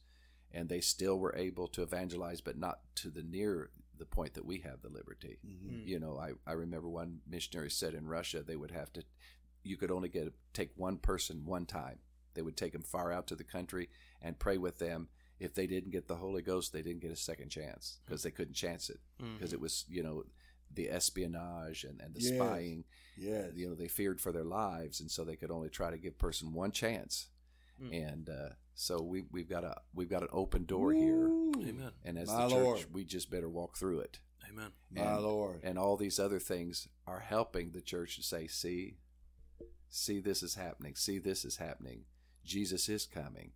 [0.51, 4.45] and they still were able to evangelize, but not to the near the point that
[4.45, 5.39] we have the liberty.
[5.45, 5.85] Mhm.
[5.85, 9.03] You know, I, I remember one missionary said in Russia they would have to,
[9.63, 11.99] you could only get take one person one time.
[12.35, 13.89] They would take them far out to the country
[14.21, 15.07] and pray with them.
[15.39, 18.31] If they didn't get the Holy Ghost, they didn't get a second chance because they
[18.31, 18.99] couldn't chance it
[19.33, 20.23] because it was you know
[20.73, 22.35] the espionage and, and the Yes.
[22.35, 22.83] spying.
[23.17, 23.47] Yeah.
[23.53, 26.17] You know, they feared for their lives, and so they could only try to give
[26.17, 27.27] person one chance.
[27.81, 28.09] Mm.
[28.11, 31.91] And uh, so we we've got a we've got an open door here, Amen.
[32.05, 32.85] and as My the church, Lord.
[32.93, 34.19] we just better walk through it
[34.49, 34.71] Amen.
[34.91, 35.59] My and- Lord.
[35.63, 38.95] and all these other things are helping the church to say, see,
[39.89, 40.95] see, this is happening.
[40.95, 42.03] See, this is happening.
[42.45, 43.51] Jesus is coming.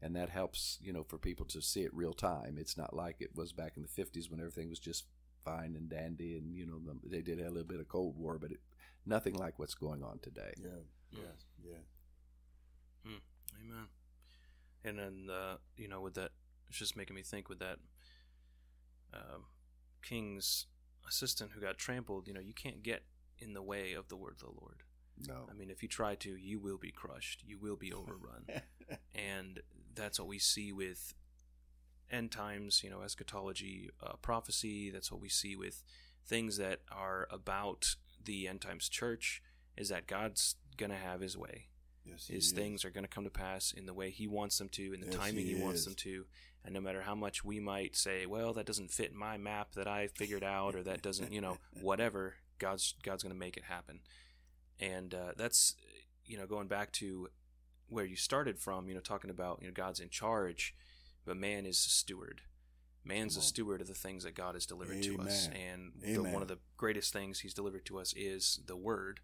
[0.00, 2.56] And that helps, you know, for people to see it real time.
[2.56, 5.06] It's not like it was back in the 50s when everything was just
[5.44, 8.38] fine and dandy and, you know, they did have a little bit of Cold War,
[8.38, 8.60] but it,
[9.04, 10.52] nothing like what's going on today.
[10.62, 10.68] yeah.
[11.10, 11.46] Yes.
[11.64, 11.78] Yeah.
[13.64, 13.86] Amen.
[14.84, 16.30] And then, uh, you know, with that,
[16.68, 17.78] it's just making me think with that
[19.12, 19.44] um,
[20.02, 20.66] king's
[21.06, 22.28] assistant who got trampled.
[22.28, 23.02] You know, you can't get
[23.38, 24.82] in the way of the word of the Lord.
[25.26, 25.46] No.
[25.50, 27.42] I mean, if you try to, you will be crushed.
[27.46, 28.46] You will be overrun.
[29.14, 29.60] and
[29.94, 31.14] that's what we see with
[32.10, 34.90] end times, you know, eschatology, uh, prophecy.
[34.90, 35.82] That's what we see with
[36.26, 39.42] things that are about the end times church.
[39.76, 41.68] Is that God's gonna have His way?
[42.08, 42.26] yes.
[42.26, 42.52] His is.
[42.52, 45.00] things are going to come to pass in the way He wants them to, in
[45.00, 46.26] the Yes, timing he He, wants them to.
[46.64, 49.86] And no matter how much we might say, well, that doesn't fit my map that
[49.86, 53.64] I figured out, or that doesn't, you know, whatever, God's God's going to make it
[53.64, 54.00] happen.
[54.80, 55.74] And uh, that's,
[56.24, 57.28] you know, going back to
[57.88, 60.74] where you started from, you know, talking about, you know, God's in charge,
[61.24, 62.42] but man is a steward.
[63.04, 65.48] Man's a steward of the things that God has delivered to us.
[65.54, 69.20] And the, one of the greatest things He's delivered to us is the Word.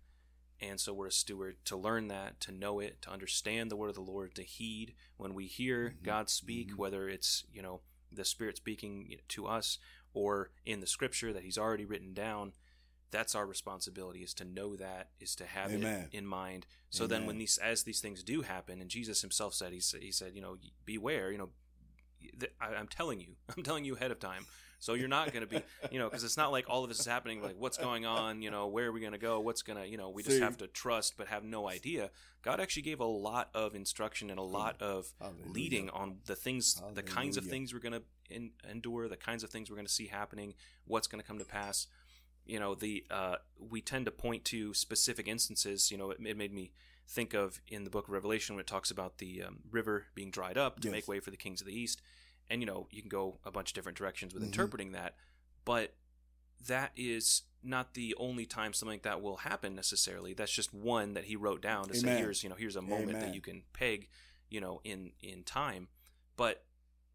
[0.61, 3.89] And so we're a steward to learn that, to know it, to understand the word
[3.89, 6.03] of the Lord, to heed when we hear Mhm.
[6.05, 6.77] God speak, Mhm.
[6.77, 9.79] whether it's, you know, the Spirit speaking to us
[10.15, 12.55] or in the scripture that He's already written down.
[13.15, 16.09] That's our responsibility is to know that, is to have Amen.
[16.11, 16.67] it in mind.
[16.91, 20.03] So then when these as these things do happen, and Jesus himself said, he said,
[20.03, 21.51] he said, you know, beware, you know,
[22.61, 24.47] I, I'm telling you, I'm telling you ahead of time.
[24.81, 26.99] So you're not going to be, you know, because it's not like all of this
[26.99, 27.41] is happening.
[27.41, 28.43] Like, what's going on?
[28.43, 29.39] You know, where are we going to go?
[29.39, 30.43] What's going to, you know, we just See?
[30.43, 32.11] have to trust, but have no idea.
[32.43, 35.53] God actually gave a lot of instruction and a lot of Hallelujah.
[35.53, 39.51] leading on the things, the kinds of things we're going to endure, the kinds of
[39.51, 41.87] things we're going to see happening, what's going to come to pass.
[42.47, 45.91] You know, the uh, we tend to point to specific instances.
[45.91, 46.73] You know, it, it made me
[47.09, 50.31] think of in the book of Revelation when it talks about the um, river being
[50.31, 50.93] dried up to Yes.
[50.93, 52.01] make way for the kings of the east.
[52.51, 54.47] And you know, you can go a bunch of different directions with Mhm.
[54.47, 55.17] interpreting that,
[55.65, 55.95] but
[56.67, 60.35] that is not the only time something like that will happen necessarily.
[60.35, 62.19] That's just one that he wrote down to say Amen.
[62.19, 63.21] here's you know here's a moment Amen.
[63.21, 64.09] that you can peg,
[64.51, 65.89] you know, in in time.
[66.37, 66.65] But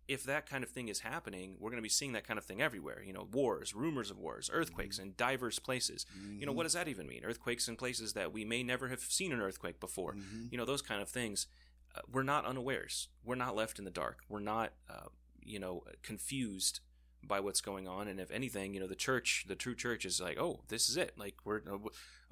[0.10, 2.43] if that kind of thing is happening, we're going to be seeing that kind of
[2.43, 3.02] thing everywhere.
[3.06, 6.06] You know, wars, rumors of wars, earthquakes in diverse places.
[6.39, 7.24] You know, what does that even mean?
[7.24, 10.13] Earthquakes in places that we may never have seen an earthquake before.
[10.15, 10.52] Mhm.
[10.52, 11.48] You know, those kind of things.
[11.95, 13.08] Uh, we're not unawares.
[13.24, 14.19] We're not left in the dark.
[14.28, 15.10] We're not, uh,
[15.41, 16.80] you know, confused
[17.24, 18.08] by what's going on.
[18.08, 20.98] And if anything, you know, the church, the true church, is like, oh, this is
[20.98, 21.17] it.
[21.17, 21.62] Like we're,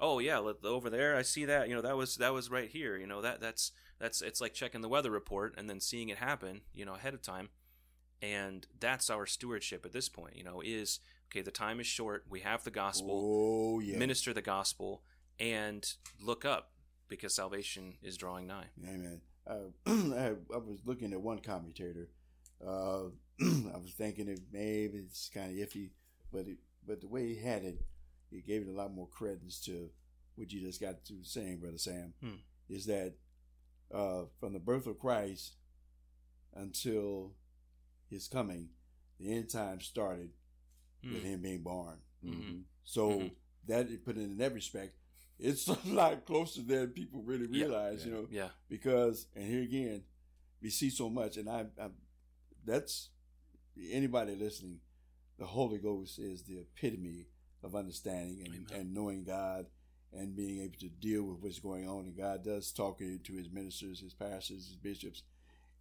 [0.00, 1.68] oh yeah, over there, I see that.
[1.68, 2.96] You know, that was that was right here.
[2.96, 6.18] You know, that that's that's it's like checking the weather report and then seeing it
[6.18, 6.62] happen.
[6.72, 7.50] You know, ahead of time.
[8.20, 10.36] And that's our stewardship at this point.
[10.36, 11.00] You know, is
[11.30, 11.42] okay.
[11.42, 12.24] The time is short.
[12.28, 13.98] We have the gospel Oh yeah.
[13.98, 15.02] minister the gospel,
[15.38, 15.88] and
[16.20, 16.70] look up
[17.08, 18.66] because salvation is drawing nigh.
[18.84, 19.20] Amen.
[19.46, 22.08] Uh, I, I was looking at one commentator.
[22.64, 23.04] Uh,
[23.40, 25.90] I was thinking it maybe it's kind of iffy,
[26.32, 27.80] but it, but the way he had it,
[28.32, 29.90] it gave it a lot more credence to
[30.34, 32.14] what you just got to saying, brother Sam.
[32.20, 32.36] Hmm.
[32.68, 33.14] Is that
[33.94, 35.52] uh, from the birth of Christ
[36.54, 37.32] until
[38.08, 38.68] his coming,
[39.18, 40.30] the end time started
[41.02, 41.26] with Hmm.
[41.28, 41.98] him being born.
[42.24, 42.64] Mhm.
[42.84, 43.34] So Mhm.
[43.66, 44.96] that it put it in that respect,
[45.38, 47.64] it's a lot closer than people really Yeah.
[47.64, 48.04] realize.
[48.04, 50.04] You know, Yeah, because and here again
[50.60, 51.90] we see so much and I, I
[52.64, 53.10] that's
[53.92, 54.80] anybody listening
[55.38, 57.28] the holy ghost is the epitome
[57.62, 58.80] of understanding and, Amen.
[58.80, 59.66] and knowing god
[60.12, 63.50] and being able to deal with what's going on and god does talk to his
[63.50, 65.22] ministers his pastors his bishops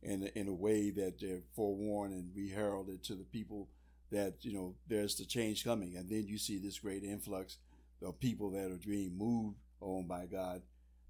[0.08, 3.68] in, in a way that they're forewarned and we herald it to the people
[4.12, 7.58] that you know there's the change coming and then you see this great influx
[8.01, 10.62] of people that are being moved on by god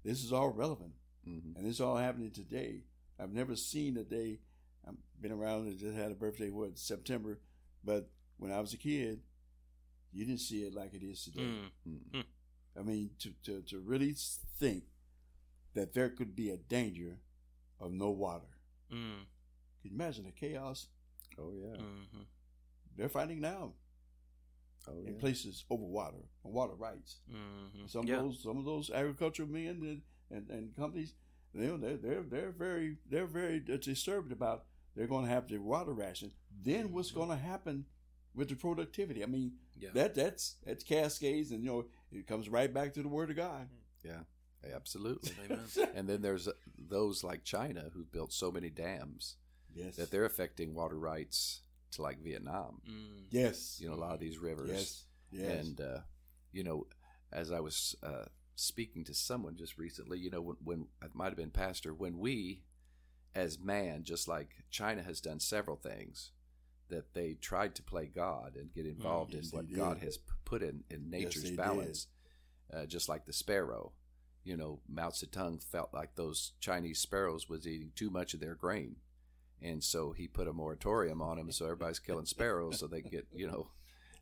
[0.04, 0.92] this is all relevant
[1.26, 1.56] Mhm.
[1.56, 2.84] and it's all happening today.
[3.18, 4.38] I've never seen a day.
[4.86, 7.40] I've been around and just had a birthday, what, September.
[7.84, 9.20] But when I was a kid,
[10.12, 11.42] you didn't see it like it is today.
[11.42, 11.70] Mm.
[12.14, 12.24] Mhm.
[12.78, 14.14] I mean, to, to, to really
[14.58, 14.84] think
[15.74, 17.18] that there could be a danger
[17.80, 18.46] of no water.
[18.92, 19.24] Mm.
[19.82, 20.88] Can you imagine the chaos?
[21.38, 21.76] Oh yeah.
[21.76, 22.22] Mm-hmm.
[22.96, 23.74] They're fighting now
[24.88, 25.20] Oh in yeah.
[25.20, 27.16] places over water, on water rights.
[27.30, 27.86] Mm-hmm.
[27.86, 28.16] Some yeah.
[28.16, 31.14] of those some of those agricultural men and, and, and companies,
[31.52, 34.64] you know, they're they're they're very they're very disturbed about
[34.96, 36.32] they're going to have their water ration.
[36.64, 37.84] Then what's going to happen
[38.34, 39.22] with the productivity?
[39.22, 39.90] I mean, Yeah.
[39.94, 43.36] that that's that's cascades, and you know, it comes right back to the word of
[43.36, 43.68] God.
[44.02, 44.20] Yeah,
[44.74, 45.32] absolutely.
[45.44, 45.60] Amen.
[45.94, 46.48] And then there's
[46.88, 49.36] those like China who've built so many dams
[49.74, 51.62] Yes, that they're affecting water rights
[51.92, 52.80] to like Vietnam.
[52.88, 53.24] Mm.
[53.30, 54.68] yes, You know, a lot of these rivers.
[54.70, 55.98] yes, yes, And uh,
[56.52, 56.86] you know,
[57.32, 58.24] as I was uh,
[58.56, 62.18] speaking to someone just recently, you know, when, when it might have been pastor, when
[62.18, 62.62] we,
[63.34, 66.32] as man, just like China has done several things,
[66.88, 70.62] that they tried to play God and get involved yes, in what God has put
[70.62, 72.06] in in nature's they balance,
[72.72, 73.92] uh, just like the sparrow.
[74.48, 78.54] You know, Mao Zedong felt like those Chinese sparrows was eating too much of their
[78.54, 78.96] grain.
[79.60, 83.26] And so he put a moratorium on them, so everybody's killing sparrows, so they get
[83.34, 83.68] you know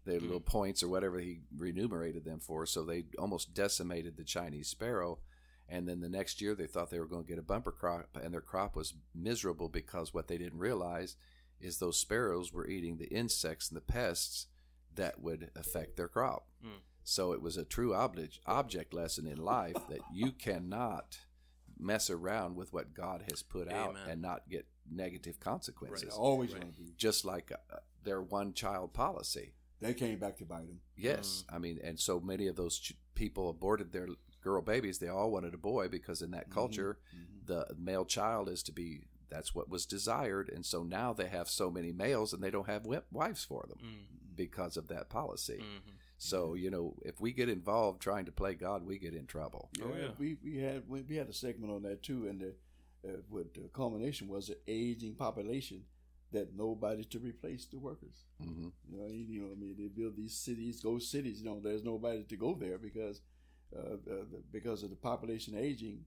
[0.05, 2.67] their little points or whatever he remunerated them for.
[2.67, 5.19] So they almost decimated the Chinese sparrow.
[5.69, 8.09] And then the next year, they thought they were going to get a bumper crop,
[8.23, 11.17] and their crop was miserable because what they didn't realize
[11.61, 14.47] is those sparrows were eating the insects and the pests
[14.95, 16.47] that would affect their crop.
[16.65, 16.81] Mm.
[17.09, 21.19] So it was a true object object lesson in life that you cannot
[21.79, 26.13] mess around with what God has put out and not get negative consequences.
[26.15, 26.63] always Right.
[26.63, 26.93] going to be.
[26.97, 29.53] Just like uh, their one child policy.
[29.81, 30.81] They came back to bite them.
[30.97, 34.09] Yes, I mean, and so many of those ch- people aborted their
[34.43, 34.99] girl babies.
[34.99, 36.99] They all wanted a boy because in that culture,
[37.45, 39.07] the male child is to be.
[39.29, 42.69] That's what was desired, and so now they have so many males, and they don't
[42.69, 44.37] have wives for them Mm.
[44.37, 45.59] because of that policy.
[45.63, 45.91] Mm-hmm.
[46.19, 49.71] So you know, if we get involved trying to play God, we get in trouble.
[49.83, 50.09] Oh, yeah.
[50.19, 52.55] we we had we, we had a segment on that too, and the
[53.09, 55.83] uh, what the culmination was an aging population
[56.33, 58.25] that nobody to replace the workers.
[58.43, 61.41] hmm You know, you, you know, I mean, they build these cities, ghost cities.
[61.41, 63.21] You know, there's nobody to go there because
[63.77, 63.97] uh, uh,
[64.31, 66.05] the, because of the population aging,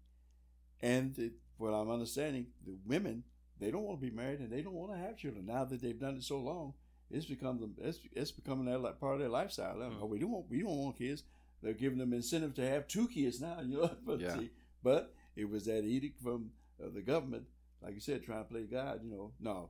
[0.81, 3.23] and the, what I'm understanding, the women
[3.59, 5.45] they don't want to be married and they don't want to have children.
[5.45, 6.73] Now that they've done it so long,
[7.11, 9.75] it's become the, it's, it's becoming their li- part of their lifestyle.
[9.77, 9.97] Mm.
[10.01, 11.23] Oh, we don't want we don't want kids.
[11.61, 13.57] They're giving them incentive to have two kids now.
[13.61, 14.37] You know, but Yeah.
[14.37, 14.49] see,
[14.83, 16.51] but it was that edict from
[16.83, 17.43] uh, the government,
[17.81, 19.01] like you said, trying to play God.
[19.03, 19.69] You know, no,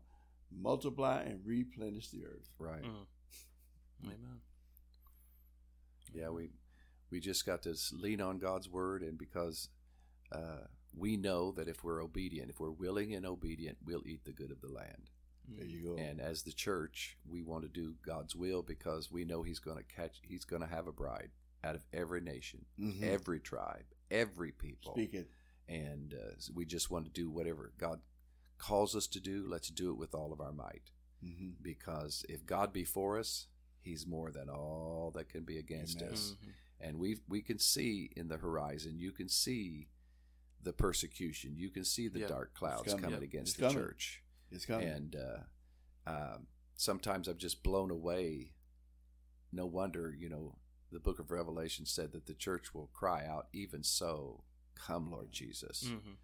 [0.52, 2.50] multiply and replenish the earth.
[2.60, 2.84] Right.
[2.84, 3.06] Mm.
[4.06, 4.42] Amen.
[6.14, 6.50] Yeah, we
[7.12, 9.70] we just got to lean on God's word, and because
[10.32, 10.66] uh,
[10.96, 14.52] we know that if we're obedient, if we're willing and obedient, we'll eat the good
[14.52, 15.10] of the land.
[15.58, 15.96] There you go.
[16.02, 19.78] And as the church, we want to do God's will because we know He's going
[19.78, 20.20] to catch.
[20.22, 21.32] He's going to have a bride
[21.64, 23.02] out of every nation, Mhm.
[23.04, 24.94] every tribe, every people.
[24.94, 25.30] Speak it.
[25.68, 28.02] And uh, so we just want to do whatever God
[28.58, 29.46] calls us to do.
[29.48, 30.92] Let's do it with all of our might.
[31.22, 33.48] hmm Because if God be for us,
[33.82, 36.14] He's more than all that can be against Amen.
[36.14, 36.54] us Mhm.
[36.82, 39.88] and we we can see in the horizon you can see
[40.62, 42.28] the persecution you can see the Yeah.
[42.28, 43.02] dark clouds coming.
[43.04, 43.26] coming Yeah.
[43.26, 43.78] against It's the coming.
[43.78, 44.88] church It's coming.
[44.88, 48.52] and uh, um, sometimes i'm just blown away
[49.52, 50.56] no wonder you know
[50.92, 54.44] the book of revelation said that the church will cry out even so
[54.76, 56.16] come lord jesus Mhm.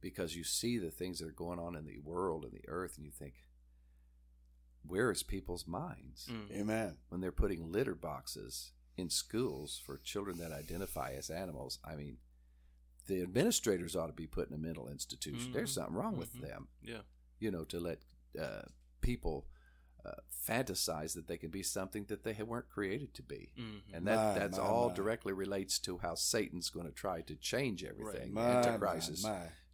[0.00, 2.96] because you see the things that are going on in the world and the earth
[2.96, 3.34] and you think
[4.86, 6.50] where is people's minds Mm.
[6.52, 6.96] Amen.
[7.08, 12.18] when they're putting litter boxes in schools for children that identify as animals, I mean,
[13.06, 15.50] the administrators ought to be put in a mental institution.
[15.52, 15.74] There's Mhm.
[15.74, 16.42] something wrong with Mhm.
[16.42, 17.02] them, Yeah.
[17.44, 17.98] You know, to let
[18.40, 18.62] uh,
[19.00, 19.46] people
[20.04, 20.10] uh,
[20.48, 23.50] fantasize that they can be something that they weren't created to be.
[23.58, 23.80] Mhm.
[23.94, 24.94] And that My, that's my, all my.
[24.94, 28.32] directly relates to how Satan's going to try to change everything.
[28.34, 29.22] My, Antichrist is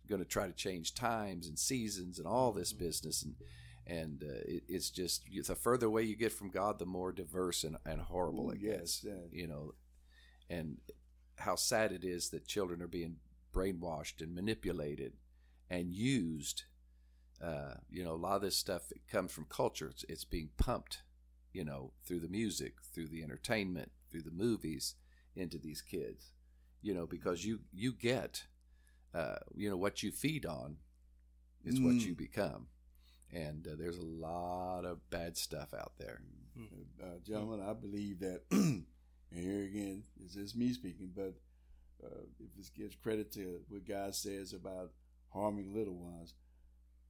[0.08, 2.78] going to try to change times and seasons and all this Mhm.
[2.78, 3.34] business and
[3.86, 7.64] and uh, it, it's just the further away you get from God, the more diverse
[7.64, 9.04] and, and horrible Ooh, it yes, gets.
[9.04, 9.24] yeah.
[9.40, 9.74] You know,
[10.48, 10.78] and
[11.36, 13.16] how sad it is that children are being
[13.52, 15.14] brainwashed and manipulated
[15.68, 16.64] and used.
[17.42, 19.88] Uh, you know, a lot of this stuff it comes from culture.
[19.88, 21.02] It's, it's being pumped,
[21.52, 24.94] you know, through the music, through the entertainment, through the movies
[25.34, 26.32] into these kids.
[26.82, 28.44] You know, because you you get,
[29.14, 30.76] uh, you know, what you feed on
[31.64, 32.06] is what Mm.
[32.06, 32.68] you become,
[33.32, 36.22] and uh, there's a lot of bad stuff out there.
[37.02, 38.84] uh, gentlemen, I believe that, and
[39.30, 41.34] here again, it's just me speaking, but
[42.04, 44.90] uh, if this gives credit to what God says about
[45.32, 46.34] harming little ones,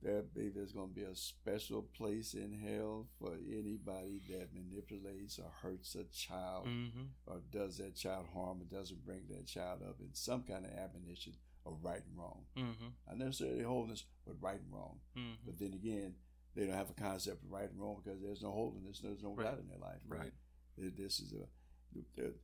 [0.02, 5.38] there baby, there's going to be a special place in hell for anybody that manipulates
[5.38, 7.08] or hurts a child Mhm.
[7.26, 10.72] or does that child harm or doesn't bring that child up in some kind of
[10.72, 11.34] admonition
[11.66, 12.46] of right and wrong.
[12.56, 12.92] Mhm.
[13.06, 15.00] Not necessarily holiness, but right and wrong.
[15.14, 15.36] Mhm.
[15.44, 16.16] But then again,
[16.54, 19.34] they don't have a concept of right and wrong because there's no holiness, there's no
[19.34, 19.44] Right.
[19.44, 20.00] God in their life.
[20.06, 20.32] Right.
[20.76, 21.46] Th- This is a
[21.92, 22.34] the-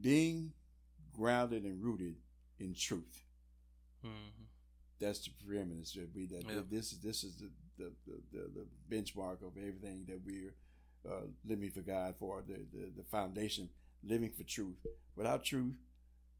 [0.00, 0.52] being
[1.12, 2.16] grounded and rooted
[2.58, 3.24] in truth.
[4.04, 4.44] Mm-hmm.
[5.00, 5.92] That's the preeminence.
[5.92, 6.62] That we that Yeah.
[6.70, 10.54] this is this is the the, the, the the benchmark of everything that we're
[11.08, 13.68] uh, living for God for the, the the foundation,
[14.02, 14.84] living for truth.
[15.16, 15.74] Without truth,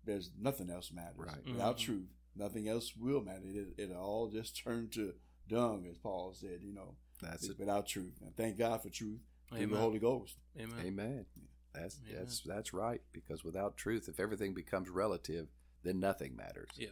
[0.04, 1.16] there's nothing else matters.
[1.18, 1.46] Right.
[1.46, 1.84] Without Mhm.
[1.84, 3.44] truth, nothing else will matter.
[3.44, 5.14] It it all just turn to
[5.48, 6.60] dung, as Paul said.
[6.62, 7.58] You know, That's it.
[7.58, 8.14] without truth.
[8.20, 9.20] And thank God for truth
[9.52, 10.36] through the Holy Ghost.
[10.58, 10.78] Amen.
[10.84, 11.26] Amen.
[11.72, 12.18] That's Amen.
[12.18, 13.02] that's that's right.
[13.12, 15.46] Because without truth, if everything becomes relative,
[15.82, 16.70] then nothing matters.
[16.76, 16.88] Yeah.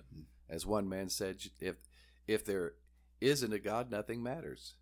[0.48, 1.76] As one man said, if
[2.26, 2.74] if there
[3.20, 4.74] isn't a God, nothing matters.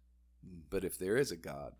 [0.46, 0.62] Mm.
[0.70, 1.74] But if there is a God,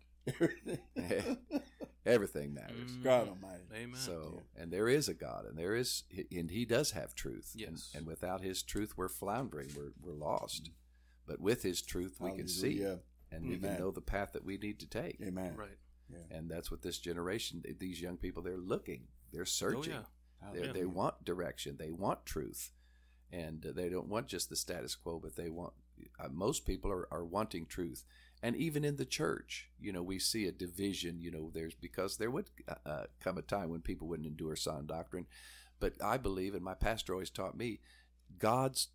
[2.05, 2.91] everything matters.
[2.91, 3.03] Mhm.
[3.03, 3.63] God Almighty.
[3.73, 3.99] Amen.
[3.99, 7.51] So, and there is a God, and there is, and He does have truth.
[7.55, 7.91] Yes.
[7.93, 10.69] And, and without His truth, we're floundering, we're we're lost.
[11.27, 12.99] But with His truth, we can see, Hallelujah.
[13.31, 15.19] and we can know the path that we need to take.
[15.21, 15.55] Amen.
[15.57, 15.69] right.
[16.29, 19.93] And that's what this generation, these young people, they're looking, they're searching.
[19.93, 20.05] Oh, yeah.
[20.53, 20.71] They Yeah.
[20.73, 21.77] they want direction.
[21.77, 22.71] They want truth,
[23.31, 25.73] and uh, they don't want just the status quo, but they want.
[26.19, 28.03] Uh, most people are, are wanting truth,
[28.43, 31.21] and even in the church, you know, we see a division.
[31.21, 34.55] You know, there's because there would uh, uh, come a time when people wouldn't endure
[34.57, 35.25] sound doctrine,
[35.79, 37.79] but I believe, and my pastor always taught me,
[38.37, 38.89] God's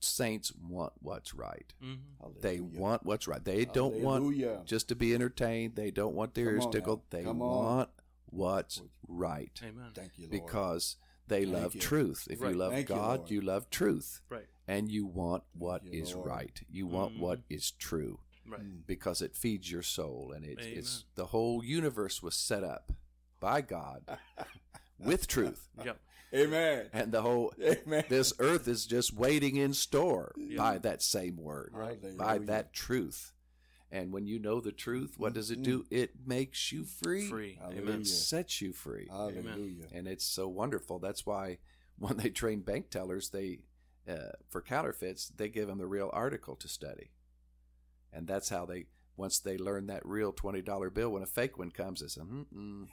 [0.00, 1.72] saints want what's right.
[1.82, 2.26] Mm-hmm.
[2.40, 3.42] They want what's right.
[3.44, 5.76] They don't want just to be entertained.
[5.76, 7.02] They don't want their ears tickled.
[7.10, 7.48] They Come on.
[7.64, 7.90] want
[8.34, 9.90] what's right Amen.
[9.94, 10.30] Thank you, Lord.
[10.44, 11.80] because they Thank love you.
[11.80, 12.26] truth.
[12.30, 12.52] If Right.
[12.52, 13.30] you love Thank God, Lord.
[13.30, 14.46] you, love truth, Right.
[14.68, 16.26] and you want what you, is Lord.
[16.28, 16.62] right.
[16.68, 17.20] You want Mhm.
[17.20, 18.60] what is true Right.
[18.60, 18.86] Mm.
[18.86, 22.92] because it feeds your soul, and it, it's the whole universe was set up
[23.40, 24.04] by God
[24.98, 25.98] with truth, Yep.
[26.34, 26.90] Amen.
[26.92, 28.04] and the whole Amen.
[28.08, 30.56] this earth is just waiting in store Yeah.
[30.58, 32.16] by that same word, Hallelujah.
[32.16, 33.32] by that truth.
[33.94, 35.86] And when you know the truth, what does it do?
[35.88, 37.28] It makes you free.
[37.28, 37.58] Free.
[37.60, 37.82] Hallelujah.
[37.82, 38.00] Amen.
[38.00, 39.06] It sets you free.
[39.08, 39.86] Hallelujah.
[39.92, 40.98] and it's so wonderful.
[40.98, 41.58] That's why
[41.96, 43.60] when they train bank tellers, they
[44.08, 47.12] uh, for counterfeits, they give them the real article to study,
[48.12, 48.86] and that's how they
[49.16, 52.20] once they learn that real twenty dollar bill, when a fake one comes, they say,
[52.22, 52.88] Mm-mm.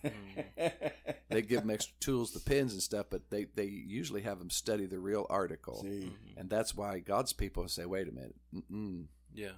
[1.29, 4.51] they give them extra tools, the pins and stuff, but they they usually have them
[4.51, 6.37] study the real article, See, Mhm.
[6.37, 9.05] and that's why God's people say, wait a minute, Mm-mm.
[9.33, 9.53] Yeah.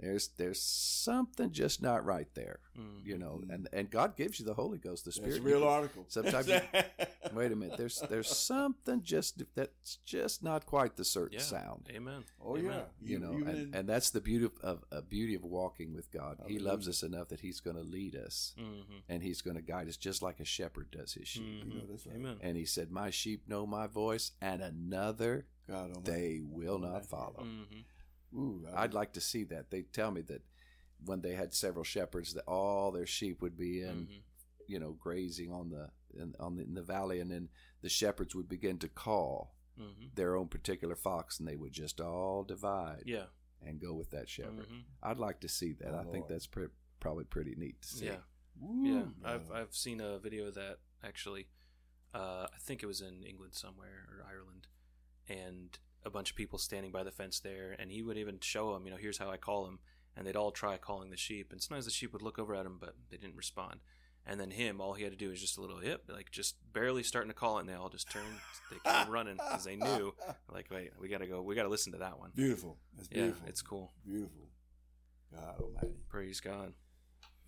[0.00, 3.04] There's there's something just not right there, Mhm.
[3.06, 5.38] you know, and and God gives you the Holy Ghost, the that's Spirit.
[5.40, 6.04] a real can- article.
[6.08, 6.60] sometimes you-
[7.32, 7.76] Wait a minute.
[7.78, 11.44] There's there's something just that's just not quite the certain Yeah.
[11.44, 11.88] sound.
[11.90, 12.24] Amen.
[12.40, 12.70] oh Amen.
[12.72, 15.44] yeah, You know, even and, in- and that's the beauty of, of a beauty of
[15.44, 16.38] walking with God.
[16.46, 18.98] He loves us enough that He's going to lead us Mm-hmm.
[19.08, 21.44] and He's going to guide us just like a shepherd does his sheep.
[21.64, 21.78] Mm-hmm.
[21.78, 22.16] know, that's right.
[22.16, 22.36] Amen.
[22.40, 26.10] And He said, "My sheep know my voice, and another God Almighty.
[26.10, 27.06] they will not Almighty.
[27.06, 27.46] follow."
[28.34, 28.66] Mm-hmm.
[28.66, 29.70] Ooh, I I'd was- like to see that.
[29.70, 30.42] They tell me that
[31.04, 34.22] when they had several shepherds, that all their sheep would be in Mhm.
[34.66, 37.48] you know grazing on the in, on the, in the valley, and then
[37.82, 40.14] the shepherds would begin to call Mhm.
[40.14, 43.26] their own particular fox, and they would just all divide Yeah.
[43.60, 44.68] and go with that shepherd.
[44.68, 44.84] Mhm.
[45.02, 45.92] I'd like to see that.
[45.92, 46.28] Oh, I think Lord.
[46.28, 46.68] that's pre-
[47.00, 48.04] probably pretty neat to see.
[48.06, 48.22] Yeah.
[48.62, 51.48] Ooh, Yeah, I've uh, I've seen a video of that actually.
[52.14, 54.68] Uh, I think it was in England somewhere or Ireland,
[55.28, 58.72] and a bunch of people standing by the fence there, and he would even show
[58.74, 59.78] them, you know, here's how I call them,
[60.16, 62.66] and they'd all try calling the sheep, and sometimes the sheep would look over at
[62.66, 63.80] him, but they didn't respond.
[64.26, 66.56] And then him, all he had to do was just a little hip, like just
[66.72, 68.24] barely starting to call it, and they all just turned,
[68.70, 70.14] they came running because they knew,
[70.52, 72.30] like, wait, we gotta go, we gotta listen to that one.
[72.34, 72.78] beautiful.
[72.96, 73.48] That's Yeah, beautiful.
[73.48, 73.92] it's cool.
[74.04, 74.48] beautiful.
[75.32, 75.98] God Almighty.
[76.08, 76.72] Praise God.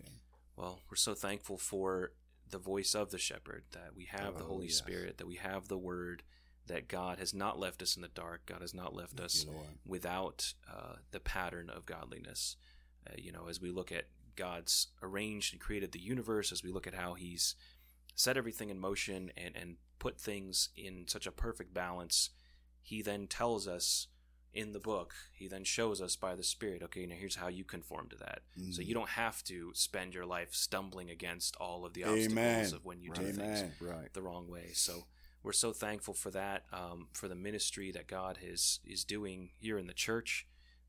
[0.00, 0.08] Yeah.
[0.56, 2.12] Well, we're so thankful for
[2.50, 4.76] the voice of the shepherd, that we have the Oh, Holy yes.
[4.76, 6.22] Spirit, that we have the word,
[6.66, 8.46] that God has not left us in the dark.
[8.46, 9.66] God has not left us you, Lord.
[9.86, 12.56] without uh, the pattern of godliness.
[13.08, 16.72] Uh, you know, as we look at God's arranged and created the universe, as we
[16.72, 17.54] look at how He's
[18.14, 22.30] set everything in motion and, and put things in such a perfect balance,
[22.82, 24.08] He then tells us
[24.52, 27.62] in the book, He then shows us by the Spirit, okay, now here's how you
[27.64, 28.40] conform to that.
[28.72, 28.86] So Mm.
[28.86, 32.60] you don't have to spend your life stumbling against all of the Amen.
[32.60, 34.12] obstacles of when you do things Right.
[34.14, 34.72] the wrong way.
[34.72, 35.06] So
[35.46, 39.78] we're so thankful for that, um, for the ministry that God is is doing here
[39.78, 40.46] in the church.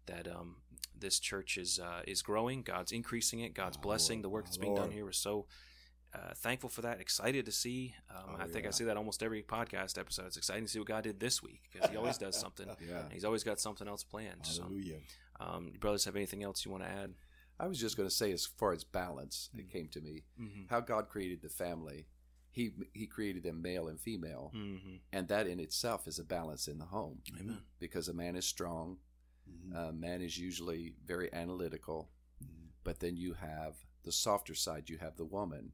[0.07, 0.57] That um,
[0.97, 2.63] this church is uh, is growing.
[2.63, 3.53] God's increasing it.
[3.53, 4.23] God's Oh, blessing Lord.
[4.25, 5.05] the work Oh, that's being done here.
[5.05, 5.45] We're so
[6.15, 6.99] uh, thankful for that.
[7.01, 7.93] Excited to see.
[8.09, 8.71] Um, Oh, I think I yeah.
[8.71, 10.25] see that almost every podcast episode.
[10.27, 12.67] It's exciting to see what God did this week because He always does something.
[12.89, 13.03] Yeah.
[13.11, 14.43] He's always got something else planned.
[14.45, 14.99] So, Hallelujah.
[15.39, 17.13] um, brothers have anything else you want to add?
[17.59, 20.61] I was just going to say, as far as balance, it came to me Mm-hmm.
[20.69, 22.05] how God created the family.
[22.57, 24.95] He He created them male and female, Mm-hmm.
[25.13, 27.21] and that in itself is a balance in the home.
[27.39, 27.61] Amen.
[27.79, 28.97] Because a man is strong,
[29.73, 32.09] Uh, man is usually very analytical,
[32.43, 32.69] Mhm.
[32.83, 34.89] but then you have the softer side.
[34.89, 35.73] You have the woman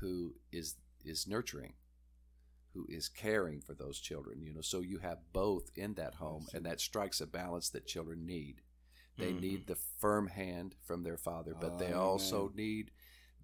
[0.00, 1.74] who is is nurturing,
[2.74, 4.42] who is caring for those children.
[4.42, 7.86] You know, so you have both in that home, and that strikes a balance that
[7.86, 8.62] children need.
[9.16, 9.40] They Mhm.
[9.40, 11.96] need the firm hand from their father, but they Amen.
[11.96, 12.90] also need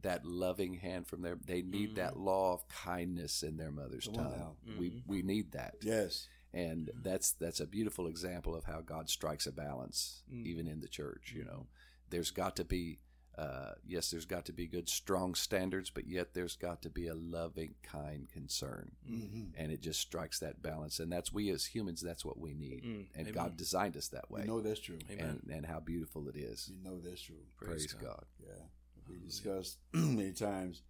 [0.07, 1.37] that loving hand from their.
[1.45, 4.39] They need that law of kindness in their mother's Come tongue.
[4.39, 4.57] now.
[4.79, 6.29] We we need that Yes.
[6.53, 10.47] and that's that's a beautiful example of how God strikes a balance Mm.
[10.47, 11.33] even in the church.
[11.37, 11.67] You know,
[12.11, 12.99] there's got to be
[13.39, 17.07] uh, yes, there's got to be good, strong standards, but yet there's got to be
[17.07, 20.99] a loving, kind concern, hmm and it just strikes that balance.
[21.01, 23.33] And that's we as humans, that's what we need, Mm, and amen.
[23.35, 24.41] God designed us that way.
[24.41, 24.99] You know that's true.
[25.11, 25.41] Amen.
[25.45, 26.71] and and how beautiful it is.
[26.73, 27.45] You know that's true.
[27.59, 28.03] Praise, Praise God.
[28.03, 28.25] God.
[28.49, 28.65] Yeah,
[29.09, 30.83] we discussed many times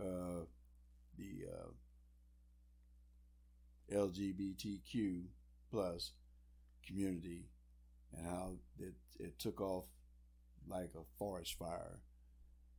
[0.00, 0.44] uh,
[1.18, 1.70] the uh,
[3.94, 5.24] LGBTQ
[5.70, 6.12] plus
[6.86, 7.46] community
[8.16, 9.84] and how it, it took off
[10.68, 12.00] like a forest fire,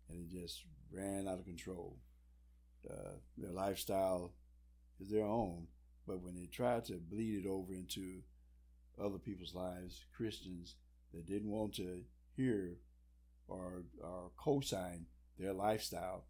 [0.10, 1.98] and it just ran out of control.
[2.90, 4.34] Uh, their lifestyle
[5.00, 5.68] is their own,
[6.08, 8.22] but when they tried to bleed it over into
[9.02, 10.76] other people's lives, Christians
[11.14, 12.02] that didn't want to
[12.36, 12.78] hear
[13.48, 15.06] or or co-sign
[15.38, 16.26] their lifestyle,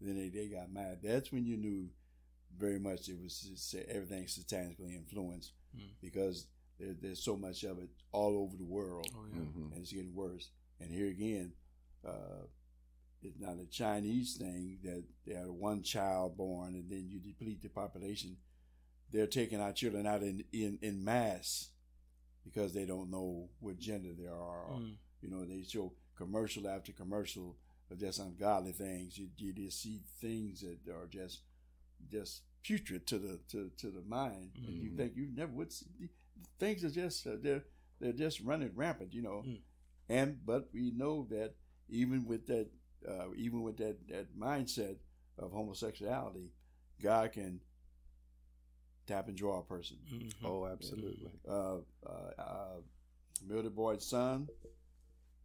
[0.00, 0.98] then they, they got mad.
[1.02, 1.88] That's when you knew
[2.58, 5.90] very much it was s- everything satanically influenced Mm.
[6.00, 6.46] because
[6.80, 9.40] there, there's so much of it all over the world, Oh yeah.
[9.40, 9.72] Mhm.
[9.72, 10.48] and it's getting worse.
[10.80, 11.52] And here again,
[12.06, 12.46] uh,
[13.22, 17.60] it's not a Chinese thing that they had one child born and then you deplete
[17.62, 18.36] the population.
[19.10, 21.68] They're taking our children out in, in, in mass
[22.44, 24.68] because they don't know what gender they are.
[24.70, 24.94] Mm.
[25.20, 27.56] you know, they show commercial after commercial
[27.90, 29.16] of just ungodly things.
[29.18, 31.40] You, you just see things that are just
[32.10, 34.96] just putrid to the to, to the mind, and you Mhm.
[34.96, 35.86] think you never would see.
[36.58, 37.64] Things are just uh, they're
[38.00, 39.42] they're just running rampant, you know.
[39.46, 39.60] Mm.
[40.10, 41.54] And but we know that
[41.88, 42.68] even with that
[43.08, 44.96] uh, even with that that mindset
[45.38, 46.50] of homosexuality,
[47.00, 47.60] God can
[49.06, 49.96] tap and draw a person.
[50.12, 50.32] Mhm.
[50.44, 51.30] Oh, absolutely.
[51.48, 52.80] Uh, uh, uh,
[53.46, 54.48] Mildred Boyd's son,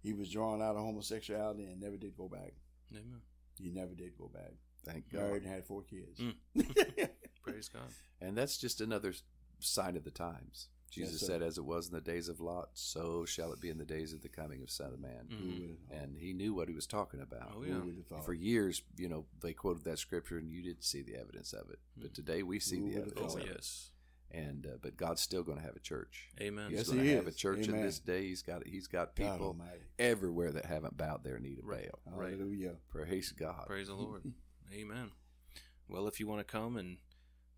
[0.03, 2.53] he was drawn out of homosexuality and never did go back.
[2.91, 3.21] Amen.
[3.59, 4.51] He never did go back.
[4.85, 5.21] Thank God.
[5.21, 6.19] Married and had four kids.
[6.19, 6.35] Mm.
[7.41, 7.83] Praise God.
[8.21, 9.13] And that's just another
[9.59, 10.67] sign of the times.
[10.91, 11.25] Jesus sir.
[11.25, 13.85] said, "As it was in the days of Lot, so shall it be in the
[13.85, 15.39] days of the coming of Son of Man." Mm.
[15.39, 15.97] Who would have thought?
[16.03, 17.53] And he knew what he was talking about.
[17.57, 17.79] Oh yeah.
[17.79, 18.25] would have thought?
[18.25, 21.69] For years, you know, they quoted that scripture, and you didn't see the evidence of
[21.71, 21.79] it.
[21.97, 22.15] But Mm.
[22.15, 23.51] today, we see Who the evidence Oh of it.
[23.55, 23.89] yes.
[24.73, 26.29] And uh, but God's still going to have a church.
[26.41, 26.69] Amen.
[26.69, 27.35] He's Yes, going to he have a is.
[27.35, 28.27] church in this day.
[28.27, 29.57] He's got he's got people
[29.99, 31.89] everywhere that haven't bowed their knee to Right.
[32.05, 32.19] Baal.
[32.19, 32.31] Right.
[32.33, 32.75] Hallelujah.
[32.89, 33.65] Praise God.
[33.67, 34.23] Praise the Lord.
[34.73, 35.11] Amen.
[35.87, 36.97] Well, if you want to come and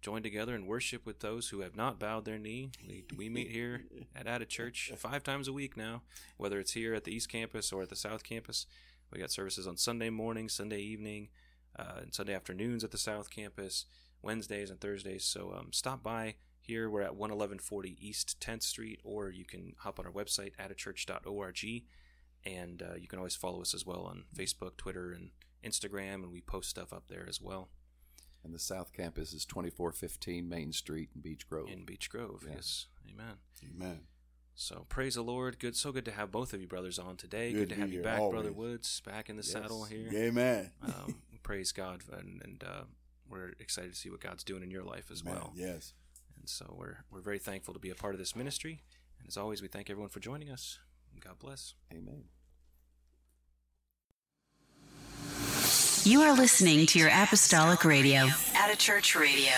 [0.02, 3.50] join together and worship with those who have not bowed their knee, we, we meet
[3.50, 3.86] here
[4.16, 6.02] at Added Church five times a week now,
[6.38, 8.66] whether it's here at the East Campus or at the South Campus.
[9.12, 11.30] We got services on Sunday morning, Sunday evening,
[11.78, 13.86] uh, and Sunday afternoons at the South Campus,
[14.22, 15.24] Wednesdays and Thursdays.
[15.24, 16.36] So um, stop by
[16.66, 16.90] here.
[16.90, 21.84] We're at 11140 East 10th Street, or you can hop on our website, addedchurch.org,
[22.46, 25.32] and uh, you can always follow us as well on Facebook, Twitter, and
[25.64, 27.70] Instagram, and we post stuff up there as well
[28.44, 31.70] And the South Campus is twenty four fifteen Main Street in Beech Grove.
[31.72, 32.44] in Beech Grove.
[32.46, 32.54] Yeah.
[32.56, 33.36] Yes, Amen.
[33.64, 34.00] Amen.
[34.54, 35.58] So praise the Lord.
[35.60, 37.52] Good, so good to have both of you brothers on today.
[37.52, 38.54] Good Good, to to have you here, back, Brother.
[38.54, 40.10] Woods, back in the saddle here.
[40.14, 40.72] Amen.
[40.82, 42.84] Um, praise God, and, and uh,
[43.30, 45.34] we're excited to see what God's doing in your life as Amen.
[45.34, 45.52] well.
[45.56, 45.94] Yes.
[46.40, 48.82] And so we're we're very thankful to be a part of this ministry.
[49.20, 50.80] And as always, we thank everyone for joining us.
[51.20, 51.76] God bless.
[51.92, 52.26] Amen.
[56.04, 59.54] You are listening to your apostolic radio, at a church radio.